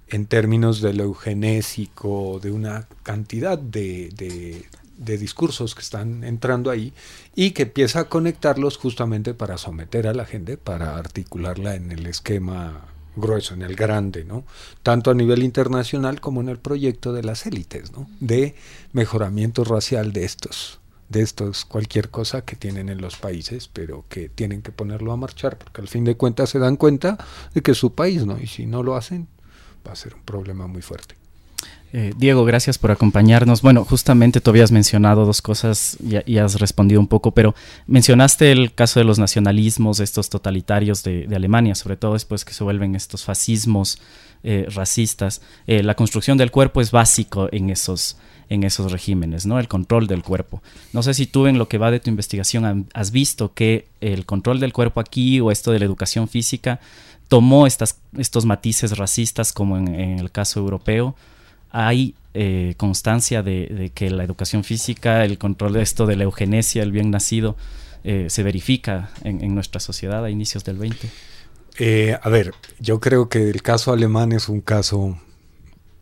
en 0.07 0.25
términos 0.25 0.81
de 0.81 0.93
lo 0.93 1.03
eugenésico, 1.03 2.39
de 2.41 2.51
una 2.51 2.87
cantidad 3.03 3.57
de, 3.57 4.09
de, 4.15 4.65
de 4.97 5.17
discursos 5.17 5.75
que 5.75 5.81
están 5.81 6.23
entrando 6.23 6.71
ahí 6.71 6.93
y 7.35 7.51
que 7.51 7.63
empieza 7.63 8.01
a 8.01 8.09
conectarlos 8.09 8.77
justamente 8.77 9.33
para 9.33 9.57
someter 9.57 10.07
a 10.07 10.13
la 10.13 10.25
gente, 10.25 10.57
para 10.57 10.97
articularla 10.97 11.75
en 11.75 11.91
el 11.91 12.07
esquema 12.07 12.88
grueso, 13.19 13.53
en 13.53 13.61
el 13.61 13.75
grande, 13.75 14.23
¿no? 14.23 14.43
Tanto 14.83 15.11
a 15.11 15.13
nivel 15.13 15.43
internacional 15.43 16.19
como 16.21 16.41
en 16.41 16.49
el 16.49 16.59
proyecto 16.59 17.13
de 17.13 17.23
las 17.23 17.45
élites, 17.45 17.91
¿no? 17.91 18.09
De 18.19 18.55
mejoramiento 18.93 19.63
racial 19.63 20.13
de 20.13 20.25
estos, 20.25 20.79
de 21.09 21.21
estos, 21.21 21.65
cualquier 21.65 22.09
cosa 22.09 22.43
que 22.43 22.55
tienen 22.55 22.89
en 22.89 23.01
los 23.01 23.17
países, 23.17 23.67
pero 23.67 24.05
que 24.09 24.29
tienen 24.29 24.61
que 24.61 24.71
ponerlo 24.71 25.11
a 25.11 25.17
marchar, 25.17 25.57
porque 25.57 25.81
al 25.81 25.87
fin 25.87 26.03
de 26.03 26.15
cuentas 26.15 26.49
se 26.49 26.59
dan 26.59 26.75
cuenta 26.75 27.17
de 27.53 27.61
que 27.61 27.71
es 27.71 27.77
su 27.77 27.93
país, 27.93 28.25
¿no? 28.25 28.39
Y 28.39 28.47
si 28.47 28.65
no 28.65 28.83
lo 28.83 28.95
hacen, 28.95 29.27
va 29.87 29.93
a 29.93 29.95
ser 29.95 30.15
un 30.15 30.23
problema 30.23 30.67
muy 30.67 30.81
fuerte. 30.81 31.15
Eh, 31.91 32.13
Diego, 32.15 32.45
gracias 32.45 32.77
por 32.77 32.91
acompañarnos. 32.91 33.63
Bueno, 33.63 33.83
justamente 33.83 34.41
tú 34.41 34.51
habías 34.51 34.71
mencionado 34.71 35.25
dos 35.25 35.41
cosas 35.41 35.97
y, 36.03 36.37
has 36.37 36.59
respondido 36.59 36.99
un 36.99 37.07
poco, 37.07 37.31
pero 37.31 37.55
mencionaste 37.87 38.51
el 38.51 38.73
caso 38.73 38.99
de 38.99 39.05
los 39.05 39.17
nacionalismos, 39.17 39.99
estos 39.99 40.29
totalitarios 40.29 41.03
de, 41.03 41.25
de 41.25 41.35
Alemania, 41.35 41.73
sobre 41.73 41.97
todo 41.97 42.13
después 42.13 42.45
que 42.45 42.53
se 42.53 42.63
vuelven 42.63 42.95
estos 42.95 43.23
fascismos 43.23 43.99
eh, 44.43 44.67
racistas. 44.69 45.41
Eh, 45.67 45.83
la 45.83 45.95
construcción 45.95 46.37
del 46.37 46.51
cuerpo 46.51 46.79
es 46.79 46.91
básico 46.91 47.49
en 47.51 47.71
esos, 47.71 48.17
en 48.49 48.63
esos 48.63 48.91
regímenes, 48.91 49.45
¿no? 49.45 49.59
El 49.59 49.67
control 49.67 50.07
del 50.07 50.23
cuerpo. 50.23 50.61
No 50.93 51.01
sé 51.01 51.15
si 51.15 51.25
tú 51.25 51.47
en 51.47 51.57
lo 51.57 51.67
que 51.67 51.77
va 51.77 51.91
de 51.91 51.99
tu 51.99 52.09
investigación 52.09 52.87
has 52.93 53.11
visto 53.11 53.53
que 53.53 53.87
el 53.99 54.25
control 54.25 54.59
del 54.59 54.71
cuerpo 54.73 55.01
aquí 55.01 55.41
o 55.41 55.51
esto 55.51 55.71
de 55.71 55.79
la 55.79 55.85
educación 55.85 56.29
física 56.29 56.79
tomó 57.27 57.67
estas, 57.67 57.99
estos 58.17 58.45
matices 58.45 58.97
racistas 58.97 59.51
como 59.51 59.75
en 59.75 60.19
el 60.19 60.31
caso 60.31 60.61
europeo 60.61 61.15
hay 61.71 62.15
eh, 62.33 62.75
constancia 62.77 63.41
de, 63.41 63.91
que 63.93 64.09
la 64.09 64.23
educación 64.23 64.63
física, 64.63 65.25
el 65.25 65.37
control 65.37 65.73
de 65.73 65.81
esto 65.81 66.05
de 66.05 66.15
la 66.15 66.23
eugenesia, 66.23 66.83
el 66.83 66.91
bien 66.91 67.11
nacido, 67.11 67.55
eh, 68.03 68.27
se 68.29 68.43
verifica 68.43 69.11
en, 69.23 69.43
en, 69.43 69.55
nuestra 69.55 69.79
sociedad 69.79 70.23
a 70.23 70.29
inicios 70.29 70.63
del 70.63 70.77
20? 70.77 71.09
Eh, 71.79 72.17
a 72.21 72.29
ver, 72.29 72.53
yo 72.79 72.99
creo 72.99 73.29
que 73.29 73.49
el 73.49 73.61
caso 73.61 73.91
alemán 73.91 74.31
es 74.31 74.47
un 74.47 74.61
caso 74.61 75.19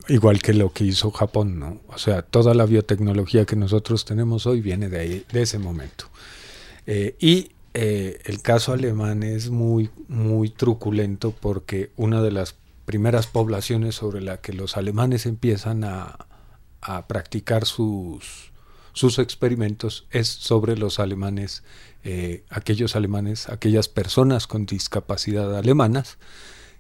igual 0.10 0.41
que 0.41 0.53
lo 0.53 0.71
que 0.73 0.84
hizo 0.84 1.12
Japón, 1.12 1.60
¿no? 1.60 1.80
O 1.88 1.97
sea, 1.97 2.21
toda 2.21 2.53
la 2.53 2.65
biotecnología 2.65 3.45
que 3.45 3.56
nosotros 3.56 4.06
tenemos 4.06 4.45
hoy 4.45 4.62
viene 4.62 4.89
de 4.89 4.99
ahí, 4.99 5.25
de 5.32 5.41
ese 5.41 5.60
momento. 5.60 6.10
y 7.19 7.51
el 7.73 8.41
caso 8.41 8.73
alemán 8.73 9.21
es 9.21 9.51
muy, 9.51 9.91
muy 10.08 10.49
truculento 10.49 11.32
porque 11.32 11.91
una 11.95 12.23
de 12.23 12.32
las 12.32 12.56
primeras 12.88 13.28
poblaciones 13.28 13.95
sobre 13.95 14.21
las 14.21 14.39
que 14.39 14.54
los 14.54 14.78
alemanes 14.78 15.26
empiezan 15.26 15.84
a, 15.84 16.26
a 16.80 17.06
practicar 17.06 17.65
sus, 17.65 18.54
sus, 18.93 19.19
experimentos 19.19 20.08
es 20.10 20.30
sobre 20.30 20.78
los 20.78 20.97
alemanes, 20.97 21.63
eh, 22.06 22.45
aquellos 22.50 22.95
alemanes, 22.95 23.50
aquellas 23.50 23.89
personas 23.89 24.47
con 24.47 24.65
discapacidad 24.65 25.54
alemanas 25.58 26.17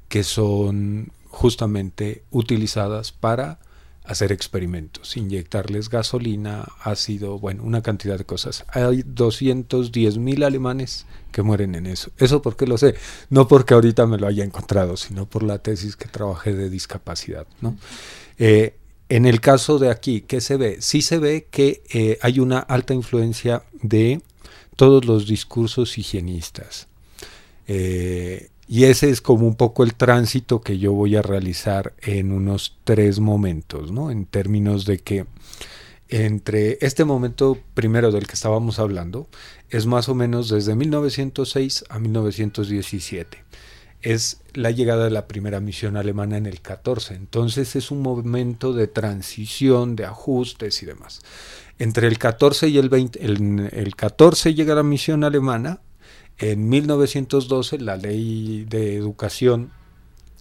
que 0.07 0.23
son 0.23 1.11
justamente 1.25 2.23
utilizadas 2.31 3.11
para 3.11 3.59
hacer 4.07 4.31
experimentos, 4.31 5.17
inyectarles 5.17 5.89
gasolina, 5.89 6.65
ácido, 6.81 7.39
bueno, 7.39 7.63
una 7.63 7.81
cantidad 7.81 8.17
de 8.17 8.23
cosas. 8.23 8.65
Hay 8.69 9.03
210 9.05 10.17
mil 10.17 10.43
alemanes 10.43 11.05
que 11.31 11.41
mueren 11.41 11.75
en 11.75 11.85
eso. 11.85 12.11
¿Eso 12.17 12.41
por 12.41 12.55
qué 12.55 12.65
lo 12.65 12.77
sé? 12.77 12.95
No 13.29 13.47
porque 13.47 13.73
ahorita 13.73 14.07
me 14.07 14.17
lo 14.17 14.27
haya 14.27 14.45
encontrado, 14.45 14.95
sino 14.95 15.25
por 15.25 15.43
la 15.43 15.59
tesis 15.59 15.95
que 15.97 16.07
trabajé 16.07 16.53
de 16.53 16.69
discapacidad. 16.69 17.45
¿no? 17.61 17.77
Eh, 18.39 18.75
en 19.09 19.25
el 19.25 19.41
caso 19.41 19.77
de 19.77 19.91
aquí, 19.91 20.21
¿qué 20.21 20.39
se 20.39 20.55
ve? 20.55 20.77
Sí 20.81 21.01
se 21.01 21.17
ve 21.19 21.47
que 21.51 21.83
eh, 21.93 22.17
hay 22.21 22.39
una 22.39 22.59
alta 22.59 22.93
influencia 22.93 23.63
de 23.81 24.21
todos 24.77 25.05
los 25.05 25.27
discursos 25.27 25.97
higienistas. 25.97 26.87
Eh, 27.67 28.49
y 28.67 28.83
ese 28.83 29.09
es 29.09 29.21
como 29.21 29.47
un 29.47 29.55
poco 29.55 29.83
el 29.83 29.95
tránsito 29.95 30.61
que 30.61 30.77
yo 30.77 30.91
voy 30.91 31.15
a 31.15 31.21
realizar 31.21 31.93
en 32.01 32.33
unos 32.33 32.77
tres 32.83 33.19
momentos, 33.19 33.91
¿no? 33.91 34.11
En 34.11 34.25
términos 34.25 34.85
de 34.85 34.99
que 34.99 35.25
entre 36.09 36.77
este 36.81 37.05
momento 37.05 37.57
primero 37.73 38.11
del 38.11 38.27
que 38.27 38.33
estábamos 38.33 38.79
hablando 38.79 39.27
es 39.69 39.85
más 39.85 40.09
o 40.09 40.15
menos 40.15 40.49
desde 40.49 40.75
1906 40.75 41.85
a 41.89 41.99
1917. 41.99 43.43
Es 44.01 44.41
la 44.53 44.71
llegada 44.71 45.05
de 45.05 45.11
la 45.11 45.27
primera 45.27 45.59
misión 45.59 45.97
alemana 45.97 46.37
en 46.37 46.45
el 46.45 46.61
14. 46.61 47.15
Entonces 47.15 47.75
es 47.75 47.89
un 47.89 48.01
momento 48.01 48.73
de 48.73 48.87
transición, 48.87 49.95
de 49.95 50.05
ajustes 50.05 50.83
y 50.83 50.85
demás. 50.85 51.21
Entre 51.79 52.07
el 52.07 52.17
14 52.17 52.67
y 52.67 52.77
el 52.77 52.89
20, 52.89 53.25
el, 53.25 53.69
el 53.71 53.95
14 53.95 54.53
llega 54.53 54.75
la 54.75 54.83
misión 54.83 55.23
alemana 55.23 55.81
en 56.37 56.69
1912 56.69 57.79
la 57.79 57.97
ley 57.97 58.65
de 58.69 58.95
educación 58.95 59.71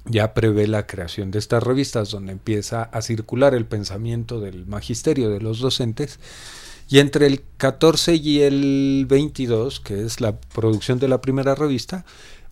ya 0.04 0.35
prevé 0.35 0.66
la 0.66 0.87
creación 0.87 1.30
de 1.30 1.38
estas 1.38 1.62
revistas 1.62 2.11
donde 2.11 2.32
empieza 2.32 2.82
a 2.82 3.02
circular 3.02 3.54
el 3.54 3.66
pensamiento 3.66 4.40
del 4.40 4.66
magisterio 4.66 5.30
de 5.30 5.40
los 5.40 5.59
docentes 5.59 6.20
y 6.88 7.00
entre 7.00 7.26
el 7.26 7.42
14 7.56 8.14
y 8.14 8.42
el 8.42 9.06
22, 9.09 9.80
que 9.80 10.04
es 10.04 10.20
la 10.20 10.38
producción 10.38 11.00
de 11.00 11.09
la 11.09 11.20
primera 11.20 11.56
revista, 11.56 12.04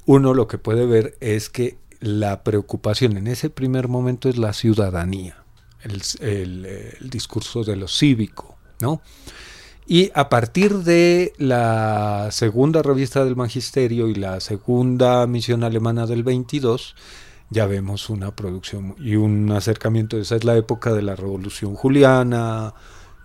uno 0.06 0.34
lo 0.34 0.48
que 0.48 0.58
puede 0.58 0.86
ver 0.86 1.16
es 1.20 1.48
que 1.48 1.78
la 2.00 2.42
preocupación 2.42 3.16
en 3.16 3.28
ese 3.28 3.48
primer 3.48 3.86
momento 3.86 4.28
es 4.28 4.36
la 4.36 4.52
ciudadanía, 4.52 5.44
el, 5.82 6.02
el, 6.20 6.66
el 7.00 7.10
discurso 7.10 7.62
de 7.62 7.76
lo 7.76 7.86
cívico, 7.86 8.56
¿no? 8.80 9.00
Y 9.86 10.10
a 10.14 10.30
partir 10.30 10.78
de 10.78 11.34
la 11.36 12.28
segunda 12.30 12.82
revista 12.82 13.22
del 13.24 13.36
Magisterio 13.36 14.08
y 14.08 14.14
la 14.14 14.40
segunda 14.40 15.26
misión 15.26 15.62
alemana 15.62 16.06
del 16.06 16.22
22, 16.22 16.96
ya 17.50 17.66
vemos 17.66 18.08
una 18.08 18.34
producción 18.34 18.94
y 18.98 19.16
un 19.16 19.52
acercamiento. 19.52 20.16
Esa 20.16 20.36
es 20.36 20.44
la 20.44 20.56
época 20.56 20.94
de 20.94 21.02
la 21.02 21.16
Revolución 21.16 21.74
Juliana, 21.74 22.72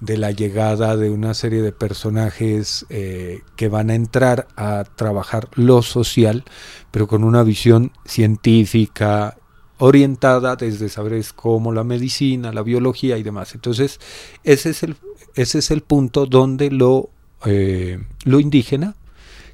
de 0.02 0.18
la 0.18 0.32
llegada 0.32 0.98
de 0.98 1.10
una 1.10 1.34
serie 1.34 1.62
de 1.62 1.72
personajes 1.72 2.86
eh, 2.90 3.42
que 3.56 3.70
van 3.70 3.90
a 3.90 3.96
entrar 3.96 4.48
a 4.58 4.84
trabajar 4.84 5.48
lo 5.56 5.82
social, 5.82 6.44
pero 6.92 7.08
con 7.08 7.24
una 7.24 7.44
visión 7.44 7.94
científica 8.04 9.38
orientada 9.78 10.58
desde 10.58 10.90
saberes 10.90 11.32
como 11.32 11.72
la 11.72 11.86
medicina, 11.86 12.52
la 12.52 12.64
biología 12.64 13.18
y 13.18 13.24
demás. 13.24 13.56
Entonces, 13.56 14.02
ese 14.44 14.72
es 14.72 14.84
el, 14.84 14.98
ese 15.36 15.60
es 15.60 15.72
el 15.72 15.82
punto 15.82 16.26
donde 16.26 16.72
lo, 16.72 17.10
eh, 17.46 18.00
lo 18.24 18.40
indígena, 18.40 18.96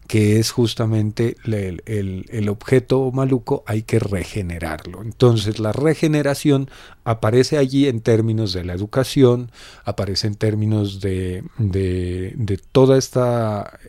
que 0.07 0.39
es 0.39 0.51
justamente 0.51 1.35
el, 1.45 1.81
el, 1.85 2.25
el, 2.29 2.49
objeto 2.49 3.11
maluco, 3.11 3.63
hay 3.65 3.81
que 3.81 3.97
regenerarlo. 3.99 5.01
Entonces 5.01 5.59
la 5.59 5.71
regeneración 5.71 6.69
aparece 7.03 7.57
allí 7.57 7.87
en 7.87 8.01
términos 8.01 8.53
de 8.53 8.65
la 8.65 8.73
educación, 8.73 9.51
aparece 9.83 10.27
en 10.27 10.35
términos 10.35 11.01
de, 11.01 11.43
de, 11.57 12.33
de 12.35 12.57
toda 12.57 12.97
esta 12.97 13.79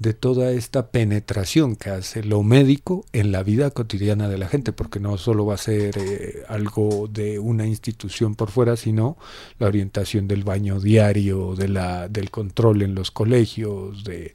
de 0.00 0.14
toda 0.14 0.50
esta 0.52 0.90
penetración 0.90 1.76
que 1.76 1.90
hace 1.90 2.24
lo 2.24 2.42
médico 2.42 3.04
en 3.12 3.32
la 3.32 3.42
vida 3.42 3.70
cotidiana 3.70 4.28
de 4.28 4.38
la 4.38 4.48
gente, 4.48 4.72
porque 4.72 4.98
no 4.98 5.18
solo 5.18 5.44
va 5.44 5.54
a 5.54 5.58
ser 5.58 5.98
eh, 5.98 6.42
algo 6.48 7.06
de 7.06 7.38
una 7.38 7.66
institución 7.66 8.34
por 8.34 8.50
fuera, 8.50 8.76
sino 8.76 9.18
la 9.58 9.66
orientación 9.66 10.26
del 10.26 10.42
baño 10.42 10.80
diario, 10.80 11.54
de 11.54 11.68
la, 11.68 12.08
del 12.08 12.30
control 12.30 12.80
en 12.80 12.94
los 12.94 13.10
colegios, 13.10 14.02
de, 14.02 14.32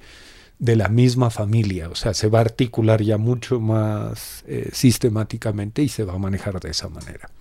de 0.60 0.76
la 0.76 0.88
misma 0.88 1.32
familia, 1.32 1.90
o 1.90 1.96
sea, 1.96 2.14
se 2.14 2.28
va 2.30 2.40
a 2.40 2.42
articular 2.42 3.02
ya 3.02 3.18
mucho 3.18 3.60
más 3.60 4.44
eh, 4.48 4.70
sistemáticamente 4.72 5.82
y 5.82 5.90
se 5.90 6.04
va 6.04 6.14
a 6.14 6.20
manejar 6.20 6.60
de 6.60 6.70
esa 6.70 6.90
manera. 6.90 7.32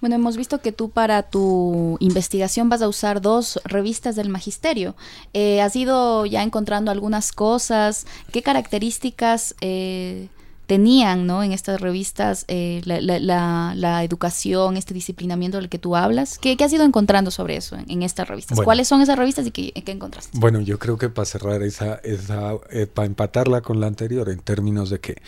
Bueno, 0.00 0.16
hemos 0.16 0.36
visto 0.36 0.60
que 0.60 0.72
tú 0.72 0.90
para 0.90 1.22
tu 1.22 1.96
investigación 2.00 2.68
vas 2.68 2.82
a 2.82 2.88
usar 2.88 3.20
dos 3.20 3.60
revistas 3.64 4.16
del 4.16 4.28
magisterio. 4.28 4.94
Eh, 5.32 5.60
¿Has 5.60 5.76
ido 5.76 6.26
ya 6.26 6.42
encontrando 6.42 6.90
algunas 6.90 7.32
cosas? 7.32 8.06
¿Qué 8.32 8.42
características 8.42 9.54
eh, 9.60 10.28
tenían 10.66 11.26
¿no? 11.26 11.42
en 11.42 11.52
estas 11.52 11.80
revistas 11.80 12.44
eh, 12.48 12.80
la, 12.84 13.00
la, 13.00 13.74
la, 13.74 14.04
educación, 14.04 14.76
este 14.76 14.94
disciplinamiento 14.94 15.58
del 15.58 15.68
que 15.68 15.78
tú 15.78 15.96
hablas? 15.96 16.38
¿Qué, 16.38 16.56
qué 16.56 16.64
has 16.64 16.72
ido 16.72 16.84
encontrando 16.84 17.30
sobre 17.30 17.56
eso 17.56 17.76
en, 17.76 17.90
en 17.90 18.02
estas 18.02 18.28
revistas? 18.28 18.56
Bueno, 18.56 18.66
¿Cuáles 18.66 18.88
son 18.88 19.00
esas 19.00 19.18
revistas 19.18 19.46
y 19.46 19.50
qué, 19.50 19.72
qué, 19.72 19.92
encontraste? 19.92 20.36
Bueno, 20.38 20.60
yo 20.60 20.78
creo 20.78 20.98
que 20.98 21.08
para 21.08 21.26
cerrar 21.26 21.62
esa, 21.62 21.96
esa 21.96 22.54
para 22.94 23.06
empatarla 23.06 23.60
con 23.60 23.80
la 23.80 23.86
anterior 23.86 24.28
en 24.28 24.40
términos 24.40 24.90
de 24.90 25.00
que 25.00 25.22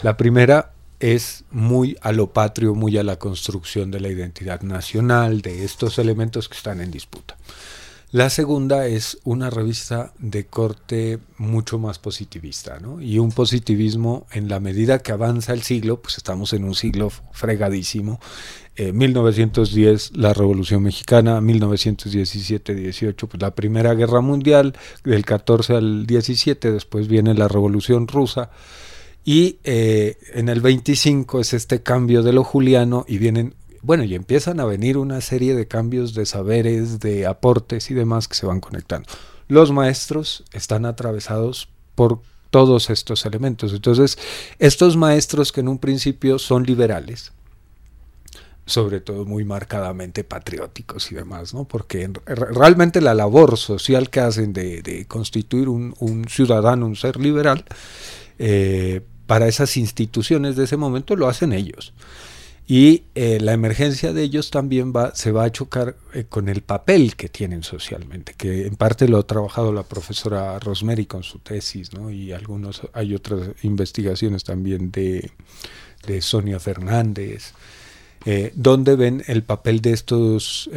la 0.00 0.16
primera 0.16 0.72
es 1.00 1.44
muy 1.50 1.96
a 2.00 2.12
lo 2.12 2.32
patrio, 2.32 2.74
muy 2.74 2.98
a 2.98 3.04
la 3.04 3.18
construcción 3.18 3.90
de 3.90 4.00
la 4.00 4.08
identidad 4.08 4.62
nacional, 4.62 5.42
de 5.42 5.64
estos 5.64 5.98
elementos 5.98 6.48
que 6.48 6.56
están 6.56 6.80
en 6.80 6.90
disputa. 6.90 7.36
La 8.10 8.30
segunda 8.30 8.86
es 8.86 9.18
una 9.24 9.50
revista 9.50 10.14
de 10.18 10.46
corte 10.46 11.18
mucho 11.36 11.78
más 11.78 11.98
positivista, 11.98 12.78
¿no? 12.80 13.02
Y 13.02 13.18
un 13.18 13.32
positivismo 13.32 14.26
en 14.32 14.48
la 14.48 14.60
medida 14.60 15.00
que 15.00 15.12
avanza 15.12 15.52
el 15.52 15.60
siglo, 15.60 16.00
pues 16.00 16.16
estamos 16.16 16.54
en 16.54 16.64
un 16.64 16.74
siglo 16.74 17.12
fregadísimo. 17.32 18.18
Eh, 18.76 18.94
1910, 18.94 20.16
la 20.16 20.32
Revolución 20.32 20.84
Mexicana, 20.84 21.42
1917-18, 21.42 23.28
pues 23.28 23.42
la 23.42 23.54
Primera 23.54 23.92
Guerra 23.92 24.22
Mundial, 24.22 24.74
del 25.04 25.26
14 25.26 25.74
al 25.74 26.06
17, 26.06 26.72
después 26.72 27.08
viene 27.08 27.34
la 27.34 27.48
Revolución 27.48 28.08
Rusa. 28.08 28.48
Y 29.28 29.58
eh, 29.64 30.16
en 30.32 30.48
el 30.48 30.62
25 30.62 31.40
es 31.40 31.52
este 31.52 31.82
cambio 31.82 32.22
de 32.22 32.32
lo 32.32 32.44
juliano 32.44 33.04
y 33.06 33.18
vienen 33.18 33.54
bueno, 33.82 34.02
y 34.04 34.14
empiezan 34.14 34.58
a 34.58 34.64
venir 34.64 34.96
una 34.96 35.20
serie 35.20 35.54
de 35.54 35.68
cambios 35.68 36.14
de 36.14 36.24
saberes, 36.24 36.98
de 36.98 37.26
aportes 37.26 37.90
y 37.90 37.94
demás 37.94 38.26
que 38.26 38.36
se 38.36 38.46
van 38.46 38.60
conectando. 38.60 39.06
Los 39.46 39.70
maestros 39.70 40.44
están 40.54 40.86
atravesados 40.86 41.68
por 41.94 42.22
todos 42.48 42.88
estos 42.88 43.26
elementos. 43.26 43.74
Entonces, 43.74 44.16
estos 44.58 44.96
maestros 44.96 45.52
que 45.52 45.60
en 45.60 45.68
un 45.68 45.78
principio 45.78 46.38
son 46.38 46.62
liberales, 46.62 47.32
sobre 48.64 49.00
todo 49.00 49.26
muy 49.26 49.44
marcadamente 49.44 50.24
patrióticos 50.24 51.12
y 51.12 51.16
demás, 51.16 51.52
¿no? 51.52 51.66
Porque 51.66 52.04
en, 52.04 52.14
realmente 52.24 53.02
la 53.02 53.12
labor 53.12 53.58
social 53.58 54.08
que 54.08 54.20
hacen 54.20 54.54
de, 54.54 54.80
de 54.80 55.04
constituir 55.04 55.68
un, 55.68 55.94
un, 55.98 56.26
ciudadano, 56.28 56.86
un 56.86 56.96
ser 56.96 57.20
liberal, 57.20 57.66
eh, 58.38 59.02
para 59.28 59.46
esas 59.46 59.76
instituciones 59.76 60.56
de 60.56 60.64
ese 60.64 60.78
momento 60.78 61.14
lo 61.14 61.28
hacen 61.28 61.52
ellos. 61.52 61.92
Y 62.66 63.04
eh, 63.14 63.38
la 63.40 63.52
emergencia 63.52 64.14
de 64.14 64.22
ellos 64.22 64.50
también 64.50 64.90
va, 64.94 65.14
se 65.14 65.32
va 65.32 65.44
a 65.44 65.52
chocar 65.52 65.96
eh, 66.14 66.24
con 66.26 66.48
el 66.48 66.62
papel 66.62 67.14
que 67.14 67.28
tienen 67.28 67.62
socialmente, 67.62 68.32
que 68.36 68.66
en 68.66 68.76
parte 68.76 69.06
lo 69.06 69.18
ha 69.18 69.26
trabajado 69.26 69.70
la 69.70 69.82
profesora 69.82 70.58
Rosemary 70.58 71.04
con 71.04 71.22
su 71.22 71.40
tesis, 71.40 71.92
¿no? 71.92 72.10
y 72.10 72.32
algunos 72.32 72.80
hay 72.94 73.14
otras 73.14 73.50
investigaciones 73.62 74.44
también 74.44 74.90
de, 74.90 75.30
de 76.06 76.22
Sonia 76.22 76.58
Fernández, 76.58 77.52
eh, 78.24 78.50
donde 78.54 78.96
ven 78.96 79.22
el 79.26 79.42
papel 79.42 79.82
de 79.82 79.92
estos 79.92 80.70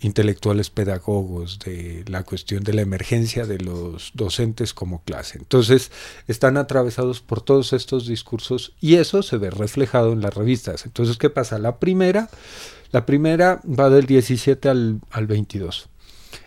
intelectuales 0.00 0.70
pedagogos, 0.70 1.58
de 1.58 2.04
la 2.06 2.22
cuestión 2.22 2.62
de 2.62 2.72
la 2.72 2.82
emergencia 2.82 3.46
de 3.46 3.58
los 3.58 4.12
docentes 4.14 4.72
como 4.72 5.02
clase. 5.02 5.38
Entonces, 5.38 5.90
están 6.28 6.56
atravesados 6.56 7.20
por 7.20 7.40
todos 7.40 7.72
estos 7.72 8.06
discursos 8.06 8.72
y 8.80 8.96
eso 8.96 9.22
se 9.22 9.38
ve 9.38 9.50
reflejado 9.50 10.12
en 10.12 10.20
las 10.20 10.34
revistas. 10.34 10.86
Entonces, 10.86 11.16
¿qué 11.18 11.30
pasa? 11.30 11.58
La 11.58 11.78
primera, 11.78 12.28
la 12.92 13.06
primera 13.06 13.60
va 13.66 13.90
del 13.90 14.06
17 14.06 14.68
al, 14.68 15.00
al 15.10 15.26
22. 15.26 15.88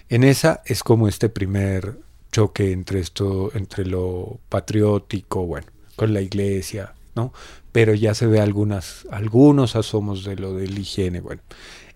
En 0.10 0.24
esa 0.24 0.62
es 0.66 0.84
como 0.84 1.08
este 1.08 1.30
primer 1.30 1.98
choque 2.32 2.72
entre 2.72 3.00
esto, 3.00 3.52
entre 3.54 3.86
lo 3.86 4.40
patriótico, 4.48 5.46
bueno, 5.46 5.68
con 5.98 6.14
la 6.14 6.22
iglesia, 6.22 6.94
¿no? 7.16 7.34
Pero 7.74 7.94
ya 7.94 8.14
se 8.14 8.28
ve 8.28 8.40
algunas, 8.40 9.06
algunos 9.12 9.76
asomos 9.76 10.24
de 10.24 10.36
lo 10.38 10.54
del 10.54 10.78
higiene, 10.78 11.20
bueno 11.20 11.42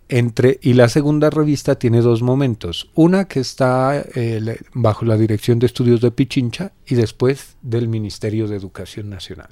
y 0.07 0.73
la 0.73 0.87
segunda 0.87 1.29
revista 1.29 1.75
tiene 1.75 2.01
dos 2.01 2.21
momentos 2.21 2.89
una 2.93 3.25
que 3.25 3.39
está 3.39 4.05
eh, 4.13 4.59
bajo 4.73 5.03
la 5.03 5.17
dirección 5.17 5.57
de 5.57 5.65
estudios 5.65 6.01
de 6.01 6.11
Pichincha 6.11 6.73
y 6.85 6.95
después 6.95 7.55
del 7.61 7.87
Ministerio 7.87 8.47
de 8.47 8.55
Educación 8.55 9.09
Nacional 9.09 9.49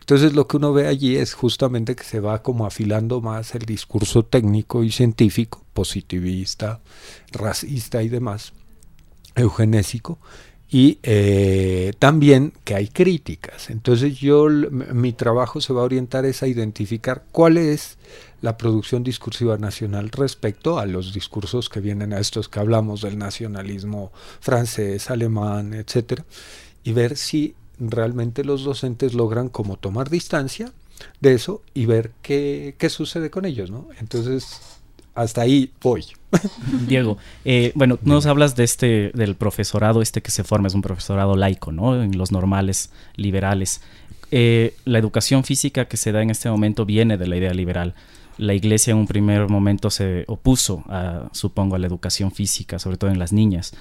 entonces 0.00 0.32
lo 0.32 0.48
que 0.48 0.56
uno 0.56 0.72
ve 0.72 0.86
allí 0.86 1.16
es 1.16 1.34
justamente 1.34 1.94
que 1.94 2.04
se 2.04 2.20
va 2.20 2.42
como 2.42 2.64
afilando 2.64 3.20
más 3.20 3.54
el 3.54 3.66
discurso 3.66 4.24
técnico 4.24 4.84
y 4.84 4.90
científico 4.90 5.64
positivista 5.74 6.80
racista 7.32 8.02
y 8.02 8.08
demás 8.08 8.54
eugenésico 9.36 10.18
y 10.70 10.98
eh, 11.02 11.92
también 11.98 12.52
que 12.64 12.74
hay 12.74 12.88
críticas. 12.88 13.70
Entonces 13.70 14.18
yo, 14.18 14.48
mi 14.48 15.12
trabajo 15.12 15.60
se 15.60 15.72
va 15.72 15.80
a 15.80 15.84
orientar 15.84 16.26
es 16.26 16.42
a 16.42 16.46
identificar 16.46 17.24
cuál 17.32 17.56
es 17.56 17.96
la 18.40 18.56
producción 18.56 19.02
discursiva 19.02 19.58
nacional 19.58 20.10
respecto 20.10 20.78
a 20.78 20.86
los 20.86 21.12
discursos 21.12 21.68
que 21.68 21.80
vienen 21.80 22.12
a 22.12 22.20
estos 22.20 22.48
que 22.48 22.60
hablamos 22.60 23.02
del 23.02 23.18
nacionalismo 23.18 24.12
francés, 24.40 25.10
alemán, 25.10 25.74
etcétera, 25.74 26.24
y 26.84 26.92
ver 26.92 27.16
si 27.16 27.54
realmente 27.78 28.44
los 28.44 28.64
docentes 28.64 29.14
logran 29.14 29.48
como 29.48 29.76
tomar 29.76 30.10
distancia 30.10 30.72
de 31.20 31.34
eso 31.34 31.62
y 31.74 31.86
ver 31.86 32.12
qué, 32.22 32.74
qué 32.78 32.90
sucede 32.90 33.30
con 33.30 33.44
ellos, 33.44 33.70
¿no? 33.70 33.88
Entonces 34.00 34.60
hasta 35.18 35.42
ahí 35.42 35.72
voy. 35.80 36.04
Diego, 36.86 37.18
eh, 37.44 37.72
bueno, 37.74 37.98
nos 38.02 38.26
hablas 38.26 38.54
de 38.54 38.62
este, 38.62 39.10
del 39.14 39.34
profesorado 39.34 40.00
este 40.00 40.22
que 40.22 40.30
se 40.30 40.44
forma, 40.44 40.68
es 40.68 40.74
un 40.74 40.82
profesorado 40.82 41.34
laico, 41.34 41.72
¿no? 41.72 42.00
En 42.00 42.16
los 42.16 42.30
normales, 42.30 42.90
liberales. 43.16 43.80
Eh, 44.30 44.76
la 44.84 44.98
educación 44.98 45.42
física 45.42 45.86
que 45.86 45.96
se 45.96 46.12
da 46.12 46.22
en 46.22 46.30
este 46.30 46.48
momento 46.50 46.84
viene 46.84 47.16
de 47.16 47.26
la 47.26 47.36
idea 47.36 47.52
liberal. 47.52 47.94
La 48.38 48.54
iglesia 48.54 48.92
en 48.92 48.98
un 48.98 49.06
primer 49.06 49.48
momento 49.48 49.90
se 49.90 50.24
opuso, 50.28 50.84
a, 50.88 51.28
supongo, 51.32 51.76
a 51.76 51.78
la 51.78 51.86
educación 51.86 52.32
física, 52.32 52.78
sobre 52.78 52.96
todo 52.96 53.10
en 53.10 53.18
las 53.18 53.32
niñas. 53.32 53.72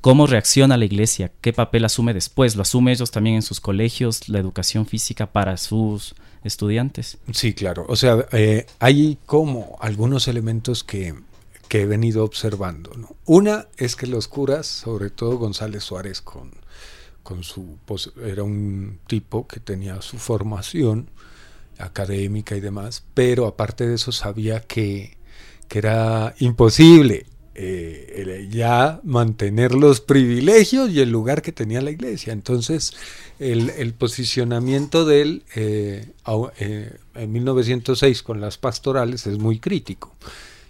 ¿Cómo 0.00 0.26
reacciona 0.26 0.76
la 0.76 0.84
iglesia? 0.84 1.32
¿Qué 1.40 1.52
papel 1.52 1.84
asume 1.84 2.14
después? 2.14 2.56
¿Lo 2.56 2.62
asume 2.62 2.92
ellos 2.92 3.10
también 3.10 3.36
en 3.36 3.42
sus 3.42 3.60
colegios, 3.60 4.28
la 4.28 4.38
educación 4.38 4.86
física 4.86 5.32
para 5.32 5.56
sus 5.56 6.14
estudiantes? 6.44 7.18
Sí, 7.32 7.54
claro. 7.54 7.86
O 7.88 7.96
sea, 7.96 8.26
eh, 8.32 8.66
hay 8.78 9.18
como 9.26 9.76
algunos 9.80 10.28
elementos 10.28 10.84
que, 10.84 11.14
que 11.68 11.82
he 11.82 11.86
venido 11.86 12.24
observando. 12.24 12.92
Una 13.24 13.66
es 13.76 13.96
que 13.96 14.06
los 14.06 14.28
curas, 14.28 14.66
sobre 14.66 15.10
todo 15.10 15.38
González 15.38 15.84
Suárez, 15.84 16.20
con, 16.20 16.52
con 17.22 17.42
su 17.42 17.76
era 18.24 18.44
un 18.44 19.00
tipo 19.08 19.48
que 19.48 19.58
tenía 19.58 20.00
su 20.02 20.18
formación 20.18 21.10
académica 21.78 22.56
y 22.56 22.60
demás, 22.60 23.04
pero 23.14 23.46
aparte 23.46 23.86
de 23.86 23.94
eso 23.94 24.12
sabía 24.12 24.60
que, 24.60 25.16
que 25.68 25.78
era 25.78 26.34
imposible 26.38 27.26
eh, 27.58 28.48
ya 28.50 29.00
mantener 29.02 29.72
los 29.72 30.02
privilegios 30.02 30.90
y 30.90 31.00
el 31.00 31.10
lugar 31.10 31.40
que 31.40 31.52
tenía 31.52 31.80
la 31.80 31.90
iglesia. 31.90 32.34
Entonces, 32.34 32.92
el, 33.38 33.94
posicionamiento 33.94 35.06
de 35.06 35.22
él 35.22 35.42
eh, 35.54 36.12
eh, 36.58 36.96
en 37.14 37.32
1906 37.32 38.22
con 38.22 38.42
las 38.42 38.58
pastorales 38.58 39.26
es 39.26 39.38
muy 39.38 39.58
crítico. 39.58 40.14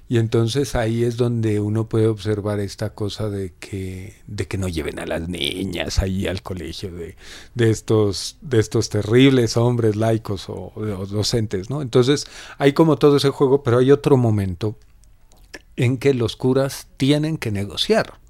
Y 0.08 0.18
entonces 0.18 0.76
ahí 0.76 1.02
es 1.02 1.16
donde 1.16 1.58
uno 1.58 1.88
puede 1.88 2.06
observar 2.06 2.60
esta 2.60 2.94
cosa 2.94 3.28
de 3.28 3.54
que, 3.58 4.14
de 4.28 4.46
que 4.46 4.56
no 4.56 4.68
lleven 4.68 5.00
a 5.00 5.06
las 5.06 5.28
niñas 5.28 5.98
ahí 5.98 6.28
al 6.28 6.42
colegio 6.42 6.92
de, 6.92 7.16
de 7.54 7.70
estos, 7.70 8.36
de 8.40 8.60
estos 8.60 8.88
terribles 8.88 9.56
hombres 9.56 9.96
laicos 9.96 10.48
o, 10.48 10.72
o 10.76 11.06
docentes, 11.06 11.70
¿no? 11.70 11.82
Entonces 11.82 12.26
hay 12.58 12.72
como 12.72 12.98
todo 12.98 13.16
ese 13.16 13.30
juego, 13.30 13.64
pero 13.64 13.78
hay 13.78 13.90
otro 13.90 14.16
momento 14.16 14.78
en 15.74 15.98
que 15.98 16.14
los 16.14 16.36
curas 16.36 16.86
tienen 16.96 17.36
que 17.36 17.50
negociar. 17.50 18.20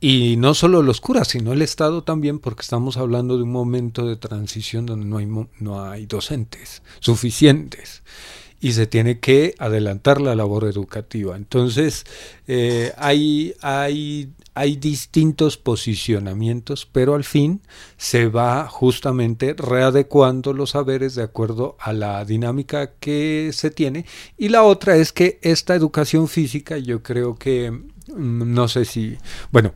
Y 0.00 0.36
no 0.36 0.52
solo 0.52 0.82
los 0.82 1.00
curas, 1.00 1.28
sino 1.28 1.52
el 1.52 1.62
Estado 1.62 2.02
también, 2.02 2.38
porque 2.40 2.62
estamos 2.62 2.96
hablando 2.96 3.36
de 3.36 3.44
un 3.44 3.52
momento 3.52 4.06
de 4.06 4.16
transición 4.16 4.84
donde 4.84 5.06
no 5.06 5.18
hay, 5.18 5.26
no 5.60 5.84
hay 5.84 6.06
docentes 6.06 6.82
suficientes 6.98 8.02
y 8.64 8.72
se 8.72 8.86
tiene 8.86 9.20
que 9.20 9.54
adelantar 9.58 10.22
la 10.22 10.34
labor 10.34 10.64
educativa. 10.64 11.36
Entonces, 11.36 12.06
eh, 12.46 12.94
hay, 12.96 13.54
hay, 13.60 14.32
hay 14.54 14.76
distintos 14.76 15.58
posicionamientos, 15.58 16.88
pero 16.90 17.14
al 17.14 17.24
fin 17.24 17.60
se 17.98 18.26
va 18.26 18.66
justamente 18.66 19.52
readecuando 19.52 20.54
los 20.54 20.70
saberes 20.70 21.14
de 21.14 21.24
acuerdo 21.24 21.76
a 21.78 21.92
la 21.92 22.24
dinámica 22.24 22.92
que 22.92 23.50
se 23.52 23.70
tiene. 23.70 24.06
Y 24.38 24.48
la 24.48 24.62
otra 24.62 24.96
es 24.96 25.12
que 25.12 25.38
esta 25.42 25.74
educación 25.74 26.26
física, 26.26 26.78
yo 26.78 27.02
creo 27.02 27.36
que, 27.36 27.70
mm, 27.70 28.54
no 28.54 28.66
sé 28.68 28.86
si, 28.86 29.18
bueno, 29.52 29.74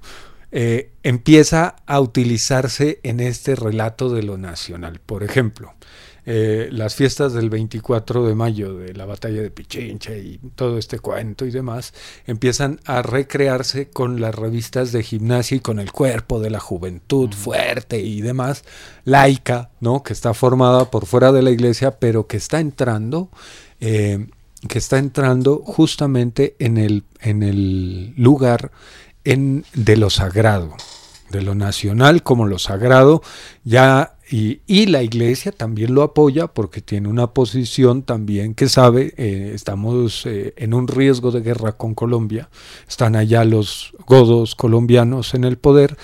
eh, 0.50 0.92
empieza 1.02 1.76
a 1.84 2.00
utilizarse 2.00 3.00
en 3.02 3.20
este 3.20 3.54
relato 3.54 4.08
de 4.08 4.22
lo 4.22 4.38
nacional. 4.38 4.98
Por 5.04 5.24
ejemplo, 5.24 5.74
eh, 6.30 6.68
las 6.70 6.94
fiestas 6.94 7.32
del 7.32 7.48
24 7.48 8.26
de 8.26 8.34
mayo 8.34 8.74
de 8.74 8.92
la 8.92 9.06
batalla 9.06 9.40
de 9.40 9.50
Pichincha 9.50 10.14
y 10.14 10.38
todo 10.56 10.76
este 10.76 10.98
cuento 10.98 11.46
y 11.46 11.50
demás 11.50 11.94
empiezan 12.26 12.80
a 12.84 13.00
recrearse 13.00 13.88
con 13.88 14.20
las 14.20 14.34
revistas 14.34 14.92
de 14.92 15.02
gimnasia 15.02 15.56
y 15.56 15.60
con 15.60 15.78
el 15.78 15.90
cuerpo 15.90 16.38
de 16.38 16.50
la 16.50 16.60
juventud 16.60 17.30
fuerte 17.32 18.00
y 18.00 18.20
demás, 18.20 18.64
laica, 19.06 19.70
¿no? 19.80 20.02
que 20.02 20.12
está 20.12 20.34
formada 20.34 20.90
por 20.90 21.06
fuera 21.06 21.32
de 21.32 21.40
la 21.40 21.50
iglesia, 21.50 21.92
pero 21.92 22.26
que 22.26 22.36
está 22.36 22.60
entrando. 22.60 23.30
Eh, 23.80 24.26
que 24.68 24.78
está 24.78 24.98
entrando 24.98 25.62
justamente 25.64 26.56
en 26.58 26.76
el, 26.76 27.04
en 27.20 27.42
el 27.42 28.12
lugar 28.16 28.70
en, 29.24 29.64
de 29.72 29.96
lo 29.96 30.10
sagrado, 30.10 30.76
de 31.30 31.40
lo 31.40 31.54
nacional 31.54 32.22
como 32.22 32.46
lo 32.46 32.58
sagrado, 32.58 33.22
ya 33.64 34.17
y, 34.30 34.60
y 34.66 34.86
la 34.86 35.02
iglesia 35.02 35.52
también 35.52 35.94
lo 35.94 36.02
apoya 36.02 36.48
porque 36.48 36.82
tiene 36.82 37.08
una 37.08 37.28
posición 37.28 38.02
también 38.02 38.54
que 38.54 38.68
sabe, 38.68 39.14
eh, 39.16 39.52
estamos 39.54 40.26
eh, 40.26 40.52
en 40.56 40.74
un 40.74 40.86
riesgo 40.86 41.30
de 41.30 41.40
guerra 41.40 41.72
con 41.72 41.94
Colombia, 41.94 42.50
están 42.86 43.16
allá 43.16 43.44
los 43.44 43.94
godos 44.06 44.54
colombianos 44.54 45.32
en 45.34 45.44
el 45.44 45.56
poder 45.56 45.96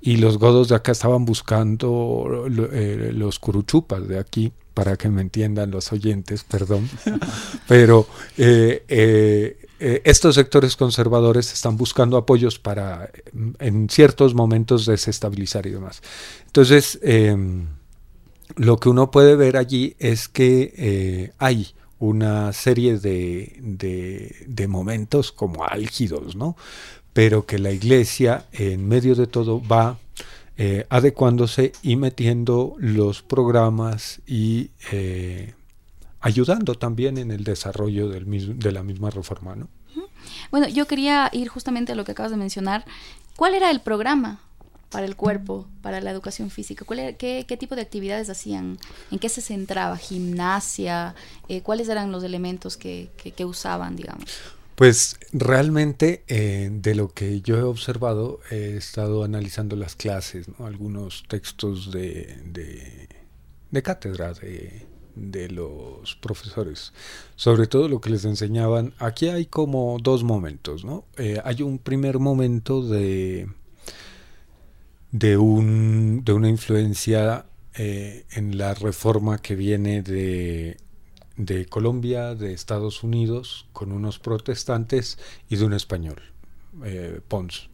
y 0.00 0.16
los 0.16 0.38
godos 0.38 0.68
de 0.68 0.76
acá 0.76 0.92
estaban 0.92 1.24
buscando 1.24 2.46
eh, 2.72 3.10
los 3.14 3.38
curuchupas 3.38 4.08
de 4.08 4.18
aquí, 4.18 4.52
para 4.78 4.96
que 4.96 5.08
me 5.08 5.22
entiendan 5.22 5.72
los 5.72 5.92
oyentes, 5.92 6.44
perdón, 6.44 6.88
pero 7.66 8.06
eh, 8.36 8.84
eh, 8.86 9.56
eh, 9.80 10.02
estos 10.04 10.36
sectores 10.36 10.76
conservadores 10.76 11.52
están 11.52 11.76
buscando 11.76 12.16
apoyos 12.16 12.60
para 12.60 13.10
mm, 13.32 13.50
en 13.58 13.90
ciertos 13.90 14.34
momentos 14.34 14.86
desestabilizar 14.86 15.66
y 15.66 15.70
demás. 15.70 16.00
Entonces, 16.46 17.00
em, 17.02 17.66
lo 18.54 18.76
que 18.76 18.88
uno 18.88 19.10
puede 19.10 19.34
ver 19.34 19.56
allí 19.56 19.96
es 19.98 20.28
que 20.28 21.32
hay 21.38 21.74
una 21.98 22.52
serie 22.52 23.00
de- 23.00 24.36
de 24.46 24.68
momentos 24.68 25.32
como 25.32 25.64
álgidos, 25.64 26.36
¿no? 26.36 26.56
Pero 27.12 27.46
que 27.46 27.58
la 27.58 27.72
iglesia, 27.72 28.46
en 28.52 28.86
medio 28.86 29.16
de 29.16 29.26
todo, 29.26 29.60
va 29.60 29.98
eh, 30.58 30.86
adecuándose 30.90 31.72
y 31.82 31.96
metiendo 31.96 32.74
los 32.78 33.22
programas 33.22 34.20
y 34.26 34.70
eh, 34.92 35.54
ayudando 36.20 36.74
también 36.74 37.16
en 37.16 37.30
el 37.30 37.44
desarrollo 37.44 38.08
del 38.08 38.26
mis- 38.26 38.58
de 38.58 38.72
la 38.72 38.82
misma 38.82 39.08
reforma, 39.10 39.54
¿no? 39.56 39.68
Bueno, 40.50 40.68
yo 40.68 40.86
quería 40.86 41.30
ir 41.32 41.48
justamente 41.48 41.92
a 41.92 41.94
lo 41.94 42.04
que 42.04 42.12
acabas 42.12 42.32
de 42.32 42.36
mencionar. 42.38 42.84
¿Cuál 43.36 43.54
era 43.54 43.70
el 43.70 43.80
programa 43.80 44.40
para 44.90 45.04
el 45.06 45.14
cuerpo, 45.16 45.66
para 45.82 46.00
la 46.00 46.10
educación 46.10 46.50
física? 46.50 46.84
¿Cuál 46.84 46.98
era- 47.00 47.16
qué, 47.16 47.44
qué 47.46 47.56
tipo 47.56 47.76
de 47.76 47.82
actividades 47.82 48.28
hacían? 48.28 48.78
¿En 49.10 49.18
qué 49.20 49.28
se 49.28 49.40
centraba? 49.42 49.96
¿Gimnasia? 49.96 51.14
Eh, 51.48 51.60
¿Cuáles 51.62 51.88
eran 51.88 52.10
los 52.10 52.24
elementos 52.24 52.76
que, 52.76 53.10
que- 53.22 53.30
que 53.32 53.44
usaban, 53.44 53.94
digamos? 53.96 54.26
Pues 54.78 55.18
realmente 55.32 56.22
eh, 56.28 56.70
de 56.70 56.94
lo 56.94 57.08
que 57.08 57.40
yo 57.40 57.58
he 57.58 57.62
observado 57.62 58.38
he 58.48 58.76
estado 58.76 59.24
analizando 59.24 59.74
las 59.74 59.96
clases, 59.96 60.46
¿no? 60.56 60.66
algunos 60.66 61.24
textos 61.26 61.90
de, 61.90 63.08
cátedra 63.82 64.34
de, 64.34 64.86
de 65.16 65.48
los 65.48 66.14
profesores, 66.14 66.92
sobre 67.34 67.66
todo 67.66 67.88
lo 67.88 68.00
que 68.00 68.10
les 68.10 68.24
enseñaban. 68.24 68.94
Aquí 69.00 69.26
hay 69.26 69.46
como 69.46 69.98
dos 70.00 70.22
momentos, 70.22 70.84
¿no? 70.84 71.06
Eh, 71.16 71.40
hay 71.42 71.62
un 71.62 71.80
primer 71.80 72.20
momento 72.20 72.80
de, 72.80 73.48
de, 75.10 75.38
un, 75.38 76.22
de 76.24 76.32
una 76.32 76.50
influencia 76.50 77.46
eh, 77.74 78.26
en 78.30 78.56
la 78.56 78.74
reforma 78.74 79.38
que 79.38 79.56
viene 79.56 80.02
de, 80.02 80.76
de 81.38 81.66
Colombia, 81.66 82.34
de 82.34 82.52
Estados 82.52 83.02
Unidos, 83.02 83.66
con 83.72 83.92
unos 83.92 84.18
protestantes 84.18 85.18
y 85.48 85.56
de 85.56 85.64
un 85.64 85.72
español, 85.72 86.20
eh, 86.84 87.20
Pons, 87.26 87.70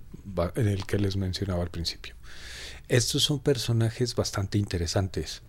el 0.54 0.86
que 0.86 0.98
les 0.98 1.16
mencionaba 1.16 1.62
al 1.62 1.70
principio. 1.70 2.14
Estos 2.88 3.22
son 3.22 3.40
personajes 3.40 4.14
bastante 4.14 4.58
interesantes, 4.58 5.42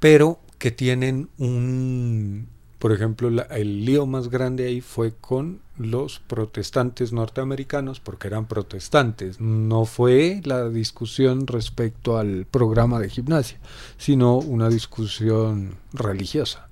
pero 0.00 0.40
que 0.58 0.70
tienen 0.70 1.28
un, 1.36 2.48
por 2.78 2.92
ejemplo, 2.92 3.28
el 3.50 3.84
lío 3.84 4.06
más 4.06 4.30
grande 4.30 4.66
ahí 4.66 4.80
fue 4.80 5.12
con 5.14 5.60
los 5.76 6.18
protestantes 6.20 7.12
norteamericanos, 7.12 8.00
porque 8.00 8.28
eran 8.28 8.46
protestantes. 8.46 9.38
No 9.38 9.84
fue 9.84 10.40
la 10.44 10.70
discusión 10.70 11.46
respecto 11.46 12.16
al 12.16 12.46
programa 12.50 12.98
de 12.98 13.10
gimnasia, 13.10 13.58
sino 13.98 14.38
una 14.38 14.70
discusión 14.70 15.76
religiosa. 15.92 16.69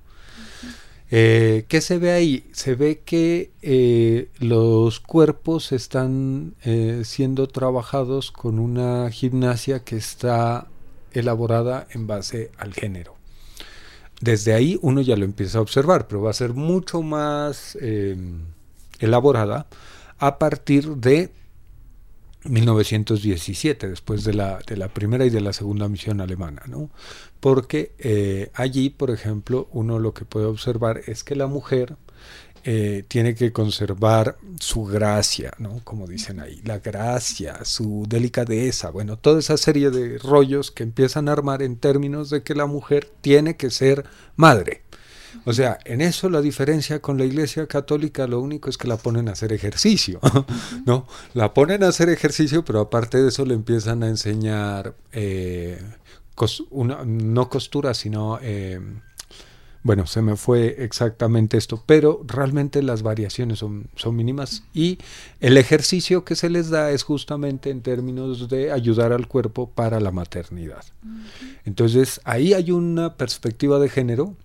Eh, 1.11 1.65
¿Qué 1.67 1.81
se 1.81 1.97
ve 1.97 2.11
ahí? 2.11 2.47
Se 2.51 2.75
ve 2.75 2.99
que 3.03 3.51
eh, 3.61 4.29
los 4.39 4.99
cuerpos 4.99 5.71
están 5.71 6.53
eh, 6.63 7.01
siendo 7.03 7.47
trabajados 7.47 8.31
con 8.31 8.59
una 8.59 9.09
gimnasia 9.09 9.83
que 9.83 9.97
está 9.97 10.67
elaborada 11.11 11.87
en 11.91 12.05
base 12.05 12.51
al 12.57 12.73
género. 12.73 13.15
Desde 14.21 14.53
ahí 14.53 14.77
uno 14.81 15.01
ya 15.01 15.15
lo 15.15 15.25
empieza 15.25 15.59
a 15.59 15.61
observar, 15.61 16.07
pero 16.07 16.21
va 16.21 16.29
a 16.29 16.33
ser 16.33 16.53
mucho 16.53 17.01
más 17.01 17.77
eh, 17.81 18.15
elaborada 18.99 19.67
a 20.19 20.37
partir 20.37 20.97
de 20.97 21.31
1917, 22.43 23.89
después 23.89 24.23
de 24.23 24.33
la, 24.33 24.59
de 24.65 24.77
la 24.77 24.87
primera 24.87 25.25
y 25.25 25.29
de 25.29 25.41
la 25.41 25.53
segunda 25.53 25.87
misión 25.89 26.21
alemana, 26.21 26.63
¿no? 26.67 26.89
Porque 27.39 27.93
eh, 27.99 28.49
allí, 28.53 28.89
por 28.89 29.11
ejemplo, 29.11 29.67
uno 29.71 29.99
lo 29.99 30.13
que 30.13 30.25
puede 30.25 30.45
observar 30.45 31.01
es 31.07 31.23
que 31.23 31.35
la 31.35 31.47
mujer 31.47 31.97
eh, 32.65 33.05
tiene 33.07 33.35
que 33.35 33.53
conservar 33.53 34.37
su 34.59 34.83
gracia, 34.83 35.53
¿no? 35.59 35.81
Como 35.83 36.07
dicen 36.07 36.39
ahí, 36.39 36.61
la 36.65 36.79
gracia, 36.79 37.63
su 37.63 38.05
delicadeza, 38.07 38.89
bueno, 38.89 39.17
toda 39.17 39.39
esa 39.39 39.55
serie 39.55 39.91
de 39.91 40.17
rollos 40.17 40.69
que 40.69 40.83
empiezan 40.83 41.29
a 41.29 41.31
armar 41.31 41.61
en 41.61 41.77
términos 41.77 42.29
de 42.29 42.43
que 42.43 42.55
la 42.55 42.65
mujer 42.65 43.09
tiene 43.21 43.55
que 43.55 43.69
ser 43.69 44.05
madre. 44.35 44.83
O 45.45 45.53
sea, 45.53 45.79
en 45.85 46.01
eso 46.01 46.29
la 46.29 46.41
diferencia 46.41 46.99
con 47.01 47.17
la 47.17 47.25
Iglesia 47.25 47.65
Católica 47.67 48.27
lo 48.27 48.39
único 48.39 48.69
es 48.69 48.77
que 48.77 48.87
la 48.87 48.97
ponen 48.97 49.29
a 49.29 49.31
hacer 49.31 49.51
ejercicio, 49.53 50.19
¿no? 50.85 51.07
La 51.33 51.53
ponen 51.53 51.83
a 51.83 51.87
hacer 51.89 52.09
ejercicio, 52.09 52.63
pero 52.65 52.79
aparte 52.81 53.21
de 53.21 53.29
eso 53.29 53.45
le 53.45 53.53
empiezan 53.55 54.03
a 54.03 54.07
enseñar 54.07 54.95
eh, 55.11 55.81
cos- 56.35 56.65
una, 56.69 57.03
no 57.05 57.49
costura, 57.49 57.93
sino 57.93 58.39
eh, 58.41 58.79
bueno, 59.81 60.05
se 60.07 60.21
me 60.21 60.35
fue 60.35 60.75
exactamente 60.83 61.57
esto, 61.57 61.81
pero 61.85 62.21
realmente 62.27 62.83
las 62.83 63.01
variaciones 63.01 63.59
son, 63.59 63.87
son 63.95 64.13
mínimas 64.15 64.63
y 64.73 64.97
el 65.39 65.55
ejercicio 65.55 66.25
que 66.25 66.35
se 66.35 66.49
les 66.49 66.69
da 66.69 66.91
es 66.91 67.03
justamente 67.03 67.69
en 67.69 67.81
términos 67.81 68.49
de 68.49 68.73
ayudar 68.73 69.13
al 69.13 69.27
cuerpo 69.27 69.69
para 69.69 70.01
la 70.01 70.11
maternidad. 70.11 70.83
Entonces, 71.65 72.19
ahí 72.25 72.53
hay 72.53 72.71
una 72.71 73.15
perspectiva 73.15 73.79
de 73.79 73.87
género 73.89 74.35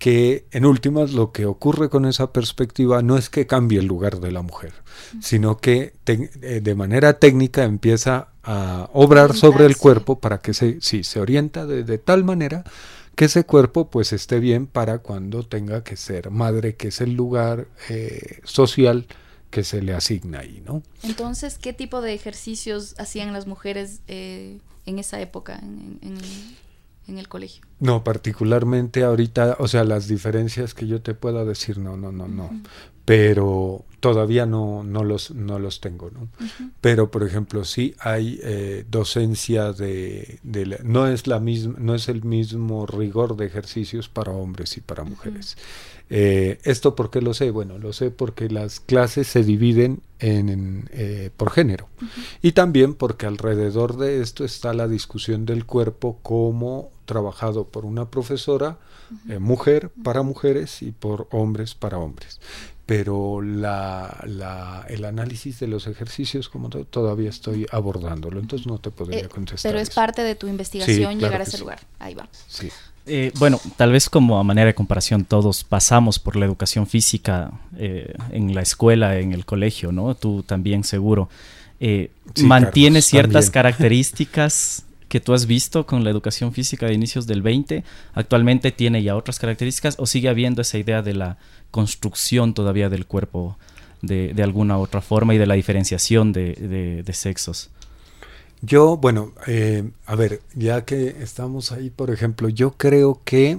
que 0.00 0.46
en 0.50 0.64
últimas 0.66 1.12
lo 1.12 1.30
que 1.30 1.46
ocurre 1.46 1.88
con 1.90 2.06
esa 2.06 2.32
perspectiva 2.32 3.02
no 3.02 3.16
es 3.16 3.30
que 3.30 3.46
cambie 3.46 3.78
el 3.78 3.86
lugar 3.86 4.18
de 4.18 4.32
la 4.32 4.42
mujer, 4.42 4.72
sino 5.20 5.58
que 5.58 5.94
te- 6.04 6.30
eh, 6.42 6.60
de 6.60 6.74
manera 6.74 7.20
técnica 7.20 7.62
empieza 7.64 8.30
a 8.42 8.88
obrar 8.94 9.36
sobre 9.36 9.66
el 9.66 9.76
cuerpo 9.76 10.18
para 10.18 10.38
que 10.38 10.54
se, 10.54 10.80
sí, 10.80 11.04
se 11.04 11.20
orienta 11.20 11.66
de, 11.66 11.84
de 11.84 11.98
tal 11.98 12.24
manera 12.24 12.64
que 13.14 13.26
ese 13.26 13.44
cuerpo 13.44 13.90
pues 13.90 14.12
esté 14.14 14.40
bien 14.40 14.66
para 14.66 14.98
cuando 15.00 15.42
tenga 15.44 15.84
que 15.84 15.96
ser 15.96 16.30
madre, 16.30 16.74
que 16.76 16.88
es 16.88 17.02
el 17.02 17.12
lugar 17.14 17.68
eh, 17.90 18.40
social 18.44 19.06
que 19.50 19.64
se 19.64 19.82
le 19.82 19.92
asigna 19.92 20.38
ahí, 20.40 20.62
¿no? 20.64 20.82
Entonces, 21.02 21.58
¿qué 21.58 21.72
tipo 21.74 22.00
de 22.00 22.14
ejercicios 22.14 22.94
hacían 22.98 23.32
las 23.34 23.46
mujeres 23.46 24.00
eh, 24.08 24.58
en 24.86 24.98
esa 24.98 25.20
época 25.20 25.58
en, 25.58 25.98
en- 26.02 26.60
en 27.10 27.18
el 27.18 27.28
colegio? 27.28 27.62
No, 27.78 28.02
particularmente 28.04 29.02
ahorita, 29.04 29.56
o 29.58 29.68
sea, 29.68 29.84
las 29.84 30.08
diferencias 30.08 30.72
que 30.74 30.86
yo 30.86 31.02
te 31.02 31.14
pueda 31.14 31.44
decir, 31.44 31.78
no, 31.78 31.96
no, 31.96 32.12
no, 32.12 32.26
no. 32.28 32.50
Pero 33.04 33.84
todavía 33.98 34.46
no, 34.46 34.84
no, 34.84 35.02
los, 35.04 35.32
no 35.32 35.58
los 35.58 35.80
tengo, 35.80 36.10
¿no? 36.10 36.28
Pero, 36.80 37.10
por 37.10 37.24
ejemplo, 37.24 37.64
sí 37.64 37.94
hay 37.98 38.38
eh, 38.42 38.84
docencia 38.88 39.72
de, 39.72 40.38
de 40.42 40.66
la- 40.66 40.78
no 40.84 41.08
es 41.08 41.26
la 41.26 41.40
misma, 41.40 41.74
no 41.78 41.94
es 41.94 42.08
el 42.08 42.22
mismo 42.24 42.86
rigor 42.86 43.36
de 43.36 43.46
ejercicios 43.46 44.08
para 44.08 44.30
hombres 44.32 44.76
y 44.76 44.80
para 44.80 45.02
mujeres. 45.04 45.56
Eh, 46.08 46.58
¿Esto 46.64 46.94
por 46.94 47.10
qué 47.10 47.20
lo 47.20 47.34
sé? 47.34 47.50
Bueno, 47.50 47.78
lo 47.78 47.92
sé 47.92 48.10
porque 48.10 48.48
las 48.48 48.80
clases 48.80 49.26
se 49.28 49.42
dividen 49.44 50.00
en, 50.18 50.48
en, 50.48 50.90
eh, 50.92 51.30
por 51.36 51.50
género. 51.50 51.88
Y 52.42 52.52
también 52.52 52.94
porque 52.94 53.26
alrededor 53.26 53.96
de 53.96 54.20
esto 54.20 54.44
está 54.44 54.72
la 54.72 54.88
discusión 54.88 55.46
del 55.46 55.66
cuerpo 55.66 56.18
como 56.22 56.90
trabajado 57.14 57.64
por 57.64 57.84
una 57.84 58.04
profesora, 58.14 58.78
eh, 59.28 59.38
mujer 59.40 59.90
para 60.04 60.22
mujeres 60.22 60.82
y 60.82 60.92
por 60.92 61.26
hombres 61.32 61.74
para 61.74 61.98
hombres. 61.98 62.40
Pero 62.86 63.40
la, 63.42 64.22
la- 64.26 64.84
el 64.88 65.04
análisis 65.04 65.58
de 65.60 65.66
los 65.68 65.86
ejercicios, 65.86 66.48
como 66.48 66.68
to- 66.68 66.84
todavía 66.84 67.30
estoy 67.30 67.66
abordándolo, 67.70 68.40
entonces 68.40 68.66
no 68.66 68.78
te 68.78 68.90
podría 68.90 69.20
Eh, 69.20 69.28
contestar. 69.28 69.70
pero 69.70 69.80
es 69.82 69.88
eso. 69.90 69.94
parte 70.00 70.22
de 70.22 70.34
tu 70.34 70.46
investigación 70.48 70.96
claro 71.18 71.20
llegar 71.20 71.40
a 71.40 71.44
ese 71.44 71.56
sí. 71.56 71.62
lugar. 71.62 71.80
Ahí 71.98 72.14
va. 72.14 72.28
Sí. 72.48 72.68
Eh, 73.06 73.32
bueno, 73.38 73.58
tal 73.76 73.90
vez 73.92 74.08
como 74.08 74.38
a 74.38 74.44
manera 74.44 74.66
de 74.66 74.74
comparación, 74.74 75.24
todos 75.24 75.64
pasamos 75.64 76.18
por 76.18 76.36
la 76.36 76.46
educación 76.46 76.86
física 76.86 77.50
eh, 77.76 78.12
en 78.30 78.54
la 78.54 78.62
escuela, 78.62 79.18
en 79.18 79.32
el 79.32 79.44
colegio, 79.44 79.90
¿no? 79.90 80.14
Tú 80.14 80.42
también 80.44 80.84
seguro. 80.84 81.28
Eh, 81.80 82.10
Sí, 82.34 82.44
¿Mantiene 82.44 82.96
Carlos, 83.00 83.04
ciertas 83.06 83.32
también. 83.46 83.52
características 83.52 84.84
que 85.10 85.20
tú 85.20 85.34
has 85.34 85.44
visto 85.44 85.84
con 85.84 86.04
la 86.04 86.08
educación 86.08 86.54
física 86.54 86.86
de 86.86 86.94
inicios 86.94 87.26
del 87.26 87.42
20? 87.42 87.84
¿Actualmente 88.14 88.72
tiene 88.72 89.02
ya 89.02 89.14
otras 89.14 89.38
características 89.38 89.96
o 89.98 90.06
sigue 90.06 90.30
habiendo 90.30 90.62
esa 90.62 90.78
idea 90.78 91.02
de 91.02 91.12
la 91.12 91.36
construcción 91.70 92.54
todavía 92.54 92.88
del 92.88 93.04
cuerpo 93.04 93.58
de, 94.00 94.34
alguna 94.42 94.78
otra 94.78 95.02
forma 95.02 95.34
y 95.34 95.38
de 95.38 95.46
la 95.46 95.54
diferenciación 95.54 96.32
de 96.32 97.12
sexos? 97.12 97.70
Yo, 98.62 98.98
bueno, 98.98 99.32
eh, 99.46 99.90
a 100.04 100.14
ver, 100.16 100.42
ya 100.54 100.84
que 100.84 101.16
estamos 101.22 101.72
ahí, 101.72 101.88
por 101.88 102.10
ejemplo, 102.10 102.48
yo 102.50 102.72
creo 102.72 103.20
que 103.24 103.58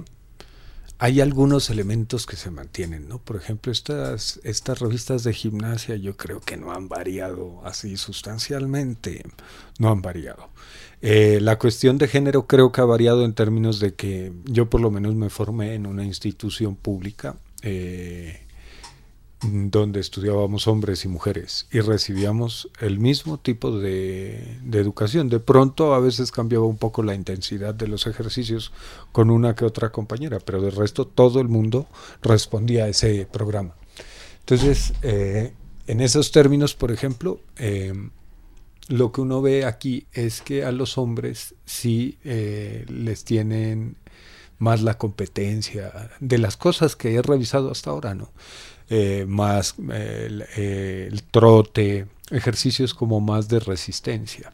hay 0.98 1.20
algunos 1.20 1.70
elementos 1.70 2.24
que 2.24 2.36
se 2.36 2.52
mantienen, 2.52 3.08
¿no? 3.08 3.18
Por 3.18 3.34
ejemplo, 3.34 3.72
estas, 3.72 4.38
estas 4.44 4.78
revistas 4.78 5.24
de 5.24 5.32
gimnasia 5.32 5.96
yo 5.96 6.16
creo 6.16 6.40
que 6.40 6.56
no 6.56 6.70
han 6.70 6.88
variado 6.88 7.60
así 7.64 7.96
sustancialmente, 7.96 9.24
no 9.80 9.90
han 9.90 10.02
variado. 10.02 10.50
Eh, 11.04 11.40
la 11.40 11.58
cuestión 11.58 11.98
de 11.98 12.06
género 12.06 12.46
creo 12.46 12.70
que 12.70 12.80
ha 12.80 12.84
variado 12.84 13.24
en 13.24 13.34
términos 13.34 13.80
de 13.80 13.94
que 13.94 14.32
yo 14.44 14.70
por 14.70 14.80
lo 14.80 14.90
menos 14.90 15.16
me 15.16 15.30
formé 15.30 15.74
en 15.74 15.86
una 15.86 16.04
institución 16.04 16.76
pública 16.76 17.34
eh, 17.62 18.46
donde 19.42 19.98
estudiábamos 19.98 20.68
hombres 20.68 21.04
y 21.04 21.08
mujeres 21.08 21.66
y 21.72 21.80
recibíamos 21.80 22.70
el 22.80 23.00
mismo 23.00 23.38
tipo 23.38 23.76
de, 23.76 24.58
de, 24.62 24.78
educación. 24.78 25.28
De 25.28 25.40
pronto 25.40 25.94
a 25.94 25.98
veces 25.98 26.30
cambiaba 26.30 26.66
un 26.66 26.78
poco 26.78 27.02
la 27.02 27.16
intensidad 27.16 27.74
de 27.74 27.88
los 27.88 28.06
ejercicios 28.06 28.72
con 29.10 29.30
una 29.30 29.56
que 29.56 29.64
otra 29.64 29.90
compañera, 29.90 30.38
pero 30.38 30.62
del 30.62 30.76
resto 30.76 31.04
todo 31.04 31.40
el 31.40 31.48
mundo 31.48 31.88
respondía 32.22 32.84
a 32.84 32.88
ese 32.88 33.26
programa. 33.26 33.74
Entonces, 34.40 34.92
eh, 35.02 35.52
en 35.86 36.00
esos 36.00 36.30
términos, 36.30 36.74
por 36.74 36.92
ejemplo, 36.92 37.40
eh, 37.56 37.92
lo 38.88 39.12
que 39.12 39.20
uno 39.20 39.40
ve 39.42 39.64
aquí 39.64 40.06
es 40.12 40.40
que 40.40 40.64
a 40.64 40.72
los 40.72 40.98
hombres 40.98 41.54
sí 41.64 42.18
eh, 42.24 42.84
les 42.88 43.24
tienen 43.24 43.96
más 44.58 44.82
la 44.82 44.98
competencia 44.98 46.10
de 46.20 46.38
las 46.38 46.56
cosas 46.56 46.96
que 46.96 47.14
he 47.14 47.22
revisado 47.22 47.70
hasta 47.70 47.90
ahora, 47.90 48.14
¿no? 48.14 48.30
Eh, 48.90 49.24
más 49.26 49.74
el, 49.78 50.42
el, 50.56 51.22
trote, 51.24 52.06
ejercicios 52.30 52.94
como 52.94 53.20
más 53.20 53.48
de 53.48 53.60
resistencia. 53.60 54.52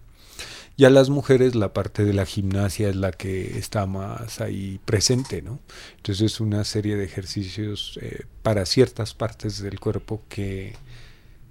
Y 0.76 0.84
a 0.84 0.90
las 0.90 1.10
mujeres 1.10 1.56
la 1.56 1.72
parte 1.72 2.04
de 2.04 2.14
la 2.14 2.24
gimnasia 2.24 2.88
es 2.88 2.96
la 2.96 3.10
que 3.10 3.58
está 3.58 3.84
más 3.86 4.40
ahí 4.40 4.78
presente, 4.84 5.42
¿no? 5.42 5.58
Entonces 5.96 6.32
es 6.32 6.40
una 6.40 6.64
serie 6.64 6.94
de 6.96 7.04
ejercicios 7.04 7.98
eh, 8.00 8.26
para 8.42 8.64
ciertas 8.64 9.12
partes 9.12 9.60
del 9.60 9.80
cuerpo 9.80 10.22
que, 10.28 10.74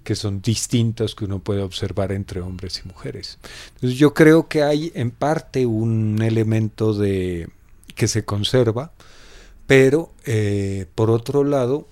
que 0.08 0.14
son 0.14 0.40
distintos 0.40 1.14
que 1.14 1.26
uno 1.26 1.40
puede 1.40 1.60
observar 1.60 2.12
entre 2.12 2.40
hombres 2.40 2.80
y 2.82 2.88
mujeres. 2.88 3.36
Entonces 3.74 3.98
yo 3.98 4.14
creo 4.14 4.48
que 4.48 4.62
hay 4.62 4.90
en 4.94 5.10
parte 5.10 5.66
un 5.66 6.22
elemento 6.22 6.94
de 6.94 7.50
que 7.94 8.08
se 8.08 8.24
conserva, 8.24 8.92
pero 9.66 10.10
eh, 10.24 10.86
por 10.94 11.10
otro 11.10 11.44
lado, 11.44 11.86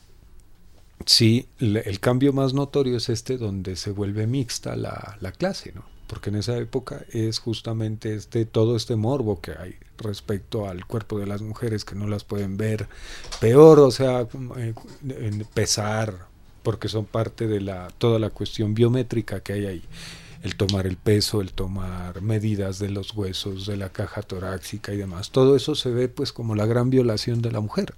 sí, 1.05 1.47
el 1.59 2.01
cambio 2.01 2.33
más 2.33 2.55
notorio 2.55 2.97
es 2.97 3.11
este 3.11 3.37
donde 3.37 3.77
se 3.77 3.91
vuelve 3.91 4.27
mixta 4.27 4.77
la, 4.77 5.19
la 5.21 5.33
clase, 5.33 5.73
¿no? 5.75 5.85
Porque 6.07 6.31
en 6.31 6.37
esa 6.37 6.57
época 6.57 7.05
es 7.13 7.39
justamente 7.39 8.15
este 8.15 8.47
todo 8.47 8.77
este 8.77 8.97
morbo 8.97 9.43
que 9.43 9.51
hay 9.51 9.75
respecto 9.99 10.67
al 10.67 10.87
cuerpo 10.87 11.19
de 11.19 11.27
las 11.27 11.43
mujeres 11.43 11.85
que 11.85 11.97
no 11.97 12.09
las 12.09 12.25
pueden 12.25 12.57
ver 12.57 12.89
peor, 13.43 13.79
o 13.81 13.91
sea, 13.91 14.27
eh, 14.57 15.45
pesar, 15.53 16.35
porque 16.67 16.89
son 16.89 17.05
parte 17.05 17.47
de 17.47 17.61
la 17.61 17.93
toda 17.97 18.19
la 18.19 18.31
cuestión 18.31 18.75
biométrica 18.75 19.39
que 19.39 19.53
hay 19.53 19.67
ahí. 19.67 19.83
El 20.43 20.57
tomar 20.57 20.89
el 20.89 20.97
peso, 20.97 21.41
el 21.41 21.53
tomar 21.53 22.23
medidas 22.23 22.81
de 22.81 22.89
los 22.89 23.15
huesos, 23.15 23.67
de 23.67 23.77
la 23.77 23.91
caja 23.91 24.23
torácica 24.23 24.93
y 24.93 24.97
demás. 24.97 25.31
Todo 25.31 25.55
eso 25.55 25.77
se 25.77 25.91
ve 25.91 26.09
pues 26.09 26.33
como 26.33 26.57
la 26.57 26.67
gran 26.67 26.91
violación 26.91 27.41
de 27.41 27.53
la 27.53 27.61
mujer. 27.61 27.95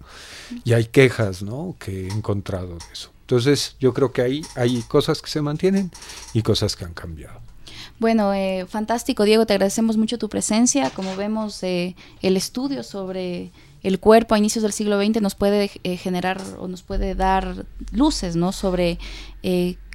Y 0.65 0.75
hay 0.75 0.85
quejas, 0.85 1.43
¿no? 1.43 1.77
que 1.79 2.09
he 2.09 2.13
encontrado 2.13 2.75
de 2.75 2.93
eso. 2.93 3.11
Entonces, 3.23 3.75
yo 3.81 3.95
creo 3.95 4.13
que 4.13 4.21
ahí 4.21 4.43
hay 4.55 4.83
cosas 4.83 5.23
que 5.23 5.31
se 5.31 5.41
mantienen 5.41 5.91
y 6.35 6.43
cosas 6.43 6.77
que 6.77 6.85
han 6.85 6.93
cambiado. 6.93 7.41
Bueno, 7.99 8.35
eh, 8.35 8.67
fantástico, 8.69 9.25
Diego, 9.25 9.47
te 9.47 9.55
agradecemos 9.55 9.97
mucho 9.97 10.19
tu 10.19 10.29
presencia. 10.29 10.91
Como 10.91 11.17
vemos, 11.17 11.63
eh, 11.63 11.97
el 12.21 12.37
estudio 12.37 12.83
sobre 12.83 13.51
el 13.83 13.99
cuerpo 13.99 14.35
a 14.35 14.39
inicios 14.39 14.63
del 14.63 14.73
siglo 14.73 15.03
XX 15.03 15.21
nos 15.21 15.35
puede 15.35 15.71
eh, 15.83 15.97
generar 15.97 16.41
o 16.59 16.69
nos 16.69 16.83
puede 16.83 17.15
dar 17.15 17.67
luces, 17.93 18.37
¿no? 18.37 18.53
Sobre 18.53 18.99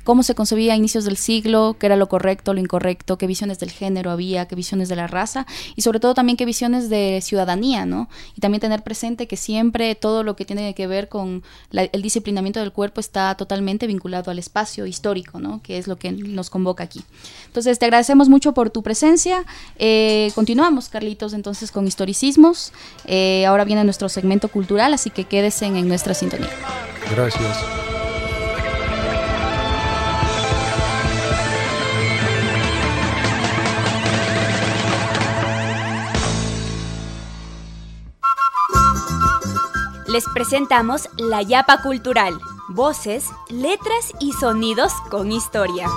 cómo 0.04 0.24
se 0.24 0.36
concebía 0.36 0.74
a 0.74 0.76
inicios 0.76 1.06
del 1.06 1.18
siglo, 1.18 1.76
qué 1.80 1.88
era 1.88 1.96
lo 1.96 2.10
correcto, 2.10 2.54
lo 2.54 2.60
incorrecto, 2.60 3.18
qué 3.18 3.28
visiones 3.28 3.60
del 3.60 3.72
género 3.72 4.12
había, 4.12 4.48
qué 4.48 4.56
visiones 4.56 4.90
de 4.90 4.96
la 4.96 5.08
raza 5.08 5.46
y 5.76 5.82
sobre 5.82 6.00
todo 6.00 6.14
también 6.14 6.38
qué 6.38 6.46
visiones 6.46 6.90
de 6.90 7.20
ciudadanía, 7.22 7.86
¿no? 7.86 8.10
Y 8.36 8.42
también 8.42 8.62
tener 8.62 8.84
presente 8.84 9.28
que 9.28 9.38
siempre 9.38 9.96
todo 9.96 10.24
lo 10.24 10.36
que 10.36 10.46
tiene 10.46 10.74
que 10.74 10.88
ver 10.88 11.10
con 11.10 11.44
la, 11.72 11.84
el 11.84 12.02
disciplinamiento 12.02 12.60
del 12.60 12.72
cuerpo 12.72 13.00
está 13.00 13.36
totalmente 13.36 13.88
vinculado 13.88 14.32
al 14.32 14.40
espacio 14.40 14.86
histórico, 14.86 15.40
¿no? 15.40 15.62
Que 15.62 15.78
es 15.78 15.88
lo 15.88 15.98
que 15.98 16.12
nos 16.12 16.50
convoca 16.50 16.84
aquí. 16.84 17.04
Entonces, 17.48 17.80
te 17.80 17.86
agradecemos 17.86 18.30
mucho 18.30 18.54
por 18.54 18.70
tu 18.70 18.84
presencia. 18.84 19.46
Eh, 19.78 20.32
continuamos, 20.36 20.90
Carlitos, 20.90 21.34
entonces 21.34 21.72
con 21.72 21.88
historicismos. 21.88 22.74
Eh, 23.06 23.46
ahora 23.46 23.66
viene 23.66 23.84
nuestro 23.84 24.10
segmento 24.10 24.48
cultural, 24.48 24.94
así 24.94 25.10
que 25.10 25.26
quédese 25.26 25.66
en 25.66 25.88
nuestra 25.88 26.14
sintonía. 26.14 26.50
Gracias. 27.12 27.58
Les 40.14 40.26
presentamos 40.32 41.10
La 41.18 41.42
Yapa 41.42 41.82
Cultural, 41.82 42.40
voces, 42.70 43.32
letras 43.50 44.14
y 44.20 44.32
sonidos 44.34 44.94
con 45.10 45.32
historia. 45.32 45.88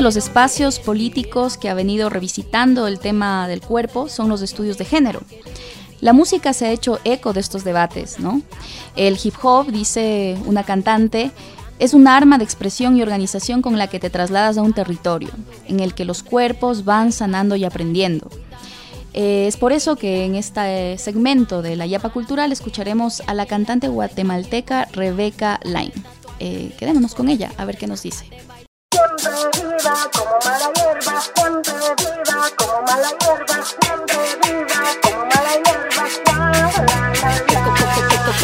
De 0.00 0.04
los 0.04 0.16
espacios 0.16 0.78
políticos 0.78 1.58
que 1.58 1.68
ha 1.68 1.74
venido 1.74 2.08
revisitando 2.08 2.86
el 2.86 2.98
tema 3.00 3.46
del 3.48 3.60
cuerpo 3.60 4.08
son 4.08 4.30
los 4.30 4.40
estudios 4.40 4.78
de 4.78 4.86
género. 4.86 5.20
La 6.00 6.14
música 6.14 6.54
se 6.54 6.64
ha 6.64 6.72
hecho 6.72 6.98
eco 7.04 7.34
de 7.34 7.40
estos 7.40 7.64
debates, 7.64 8.18
¿no? 8.18 8.40
El 8.96 9.18
hip 9.22 9.34
hop, 9.42 9.70
dice 9.70 10.38
una 10.46 10.64
cantante, 10.64 11.32
es 11.78 11.92
un 11.92 12.08
arma 12.08 12.38
de 12.38 12.44
expresión 12.44 12.96
y 12.96 13.02
organización 13.02 13.60
con 13.60 13.76
la 13.76 13.88
que 13.88 14.00
te 14.00 14.08
trasladas 14.08 14.56
a 14.56 14.62
un 14.62 14.72
territorio, 14.72 15.28
en 15.68 15.80
el 15.80 15.92
que 15.92 16.06
los 16.06 16.22
cuerpos 16.22 16.86
van 16.86 17.12
sanando 17.12 17.54
y 17.56 17.66
aprendiendo. 17.66 18.30
Eh, 19.12 19.48
es 19.48 19.58
por 19.58 19.70
eso 19.70 19.96
que 19.96 20.24
en 20.24 20.34
este 20.34 20.96
segmento 20.96 21.60
de 21.60 21.76
la 21.76 21.84
Yapa 21.84 22.08
Cultural 22.08 22.52
escucharemos 22.52 23.22
a 23.26 23.34
la 23.34 23.44
cantante 23.44 23.88
guatemalteca 23.88 24.88
Rebeca 24.92 25.60
Line. 25.62 25.92
Eh, 26.38 26.74
quedémonos 26.78 27.14
con 27.14 27.28
ella, 27.28 27.52
a 27.58 27.66
ver 27.66 27.76
qué 27.76 27.86
nos 27.86 28.02
dice. 28.02 28.24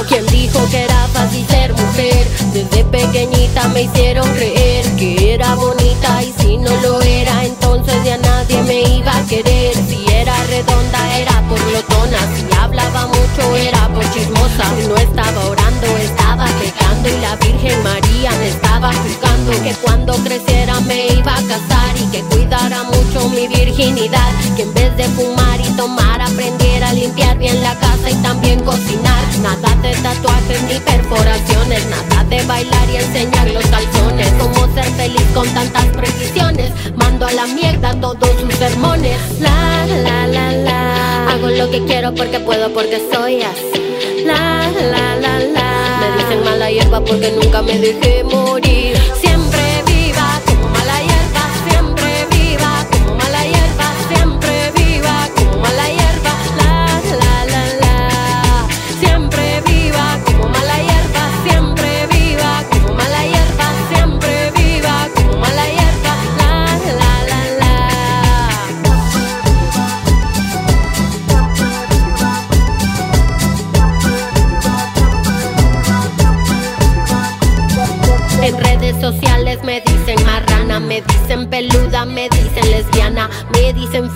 ¿Quién 0.08 0.26
dijo 0.28 0.60
que 0.70 0.84
era 0.84 1.08
fácil 1.08 1.46
ser 1.48 1.72
mujer? 1.72 2.26
Desde 2.52 2.84
pequeñita 2.84 3.68
me 3.68 3.82
hicieron 3.82 4.28
creer 4.34 4.86
que 4.96 5.34
era 5.34 5.54
bonita 5.56 6.22
y 6.22 6.32
si 6.38 6.58
no 6.58 6.70
lo 6.80 7.02
era, 7.02 7.44
entonces 7.44 7.94
ya 8.04 8.16
nadie 8.18 8.62
me 8.62 8.82
iba 8.82 9.16
a 9.16 9.26
querer. 9.26 9.74
Si 9.74 10.06
era 10.08 10.34
redonda 10.44 11.18
era 11.18 11.42
por 11.48 11.58
glotona, 11.68 12.18
si 12.36 12.46
hablaba 12.56 13.08
mucho 13.08 13.56
era 13.56 13.88
por 13.88 14.08
chismosa. 14.12 14.64
Si 14.80 14.86
no 14.86 14.96
estaba 14.96 15.44
orando, 15.46 15.86
estaba 15.96 16.46
pecando 16.46 17.08
y 17.08 17.20
la 17.20 17.36
Virgen 17.36 17.82
María 17.82 18.30
me 18.32 18.48
estaba 18.48 18.92
juzgando. 18.92 19.25
Que 19.46 19.74
cuando 19.82 20.12
creciera 20.24 20.80
me 20.80 21.06
iba 21.06 21.32
a 21.32 21.42
casar 21.42 21.96
y 21.96 22.10
que 22.10 22.20
cuidara 22.22 22.82
mucho 22.84 23.28
mi 23.30 23.46
virginidad. 23.46 24.30
Que 24.56 24.62
en 24.62 24.74
vez 24.74 24.96
de 24.96 25.04
fumar 25.04 25.60
y 25.60 25.70
tomar 25.76 26.20
aprendiera 26.20 26.88
a 26.88 26.92
limpiar 26.92 27.38
bien 27.38 27.62
la 27.62 27.74
casa 27.76 28.10
y 28.10 28.14
también 28.16 28.60
cocinar. 28.60 29.22
Nada 29.42 29.74
de 29.82 29.92
tatuajes 29.94 30.62
ni 30.64 30.80
perforaciones, 30.80 31.86
nada 31.86 32.24
de 32.24 32.42
bailar 32.42 32.90
y 32.90 32.96
enseñar 32.96 33.50
los 33.50 33.64
calzones. 33.66 34.32
Cómo 34.38 34.74
ser 34.74 34.84
feliz 34.96 35.24
con 35.32 35.48
tantas 35.48 35.86
precisiones. 35.86 36.72
Mando 36.96 37.26
a 37.26 37.32
la 37.32 37.46
mierda 37.46 37.94
todos 38.00 38.28
sus 38.40 38.54
sermones. 38.54 39.16
La 39.40 39.86
la 39.86 40.26
la 40.26 40.52
la. 40.52 41.30
Hago 41.30 41.48
lo 41.48 41.70
que 41.70 41.84
quiero 41.84 42.14
porque 42.14 42.40
puedo, 42.40 42.72
porque 42.72 43.00
soy 43.12 43.42
así. 43.42 44.24
La 44.24 44.68
la 44.72 45.16
la 45.16 45.38
la. 45.38 46.00
Me 46.00 46.22
dicen 46.22 46.44
mala 46.44 46.70
hierba 46.70 47.00
porque 47.00 47.30
nunca 47.32 47.62
me 47.62 47.78
dejé 47.78 48.24
morir. 48.24 48.96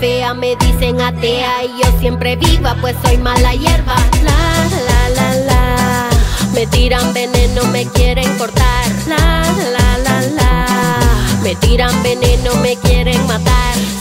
Fea, 0.00 0.32
me 0.32 0.56
dicen 0.56 1.00
atea 1.00 1.64
y 1.64 1.82
yo 1.82 1.98
siempre 2.00 2.34
viva, 2.36 2.74
pues 2.80 2.96
soy 3.04 3.18
mala 3.18 3.54
hierba. 3.54 3.94
La 4.24 4.64
la 4.88 5.08
la 5.10 5.34
la. 5.34 6.08
Me 6.54 6.66
tiran 6.66 7.12
veneno, 7.12 7.64
me 7.66 7.84
quieren 7.86 8.36
cortar. 8.38 8.86
La 9.06 9.44
la 9.74 9.98
la 9.98 10.20
la. 10.38 10.66
Me 11.42 11.54
tiran 11.56 12.02
veneno, 12.02 12.54
me 12.56 12.76
quieren 12.76 13.24
matar. 13.26 13.99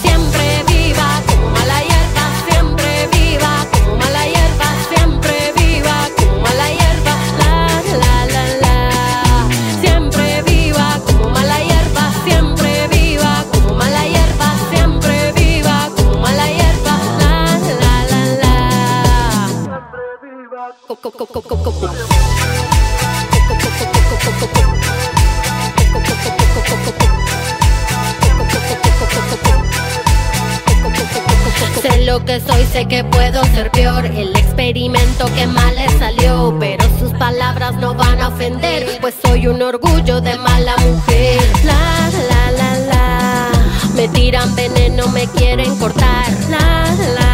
Sé 31.81 32.05
lo 32.05 32.25
que 32.25 32.41
soy, 32.41 32.65
sé 32.65 32.85
que 32.85 33.05
puedo 33.05 33.43
ser 33.45 33.71
peor. 33.71 34.05
El 34.05 34.35
experimento 34.35 35.25
que 35.35 35.47
mal 35.47 35.73
le 35.75 35.87
salió, 35.97 36.55
pero 36.59 36.83
sus 36.99 37.13
palabras 37.13 37.75
no 37.75 37.93
van 37.93 38.19
a 38.21 38.27
ofender, 38.27 38.97
pues 38.99 39.15
soy 39.23 39.47
un 39.47 39.61
orgullo 39.61 40.19
de 40.19 40.35
mala 40.35 40.75
mujer. 40.77 41.41
La 41.63 42.09
la 42.27 42.51
la 42.51 42.79
la. 42.79 43.51
Me 43.95 44.09
tiran 44.09 44.53
veneno, 44.53 45.07
me 45.07 45.27
quieren 45.27 45.77
cortar. 45.77 46.27
La 46.49 46.93
la. 47.15 47.28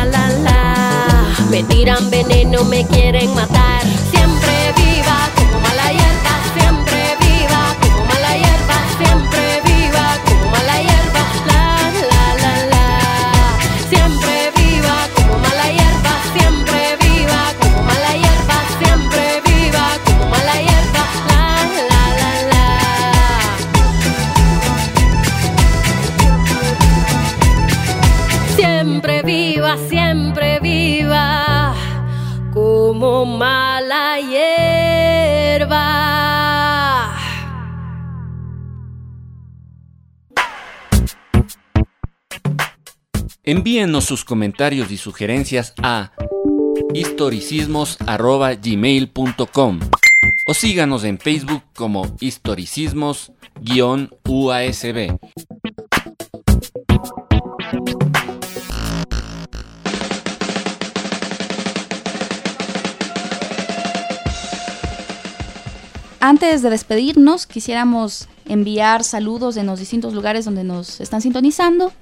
Me 1.55 1.63
tiran 1.63 2.09
veneno, 2.11 2.65
me 2.65 2.85
quieren 2.85 3.33
matar. 3.33 4.04
Envíenos 43.47 44.05
sus 44.05 44.25
comentarios 44.25 44.89
y 44.89 44.97
sugerencias 44.97 45.75
a 45.83 46.11
historicismos.gmail.com 46.95 49.79
o 50.47 50.53
síganos 50.55 51.03
en 51.03 51.19
Facebook 51.19 51.61
como 51.75 52.07
historicismos-uasb. 52.19 55.19
Antes 66.25 66.63
de 66.63 66.71
despedirnos, 66.71 67.45
quisiéramos 67.45 68.27
enviar 68.47 69.03
saludos 69.03 69.57
en 69.57 69.67
los 69.67 69.77
distintos 69.77 70.15
lugares 70.15 70.43
donde 70.43 70.63
nos 70.63 70.99
están 70.99 71.21
sintonizando 71.21 71.93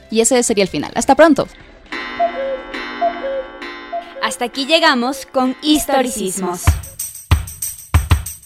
Y 0.10 0.22
ese 0.22 0.42
sería 0.44 0.64
el 0.64 0.70
final. 0.70 0.94
Hasta 0.96 1.16
pronto. 1.16 1.50
Hasta 4.24 4.46
aquí 4.46 4.66
llegamos 4.66 5.26
con 5.26 5.58
Historicismos. 5.62 6.64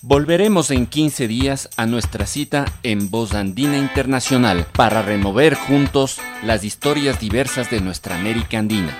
Volveremos 0.07 0.69
en 0.69 0.85
15 0.85 1.27
días 1.27 1.67
a 1.77 1.87
nuestra 1.87 2.27
cita 2.27 2.65
en 2.83 3.09
Voz 3.09 3.33
Andina 3.33 3.79
Internacional 3.79 4.67
para 4.71 5.01
remover 5.01 5.55
juntos 5.55 6.19
las 6.43 6.63
historias 6.63 7.19
diversas 7.19 7.71
de 7.71 7.81
nuestra 7.81 8.15
América 8.15 8.59
Andina. 8.59 8.95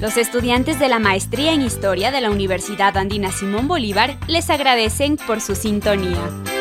Los 0.00 0.16
estudiantes 0.16 0.78
de 0.78 0.88
la 0.88 1.00
Maestría 1.00 1.52
en 1.52 1.60
Historia 1.60 2.10
de 2.10 2.22
la 2.22 2.30
Universidad 2.30 2.96
Andina 2.96 3.30
Simón 3.30 3.68
Bolívar 3.68 4.16
les 4.26 4.48
agradecen 4.48 5.18
por 5.18 5.42
su 5.42 5.54
sintonía. 5.54 6.53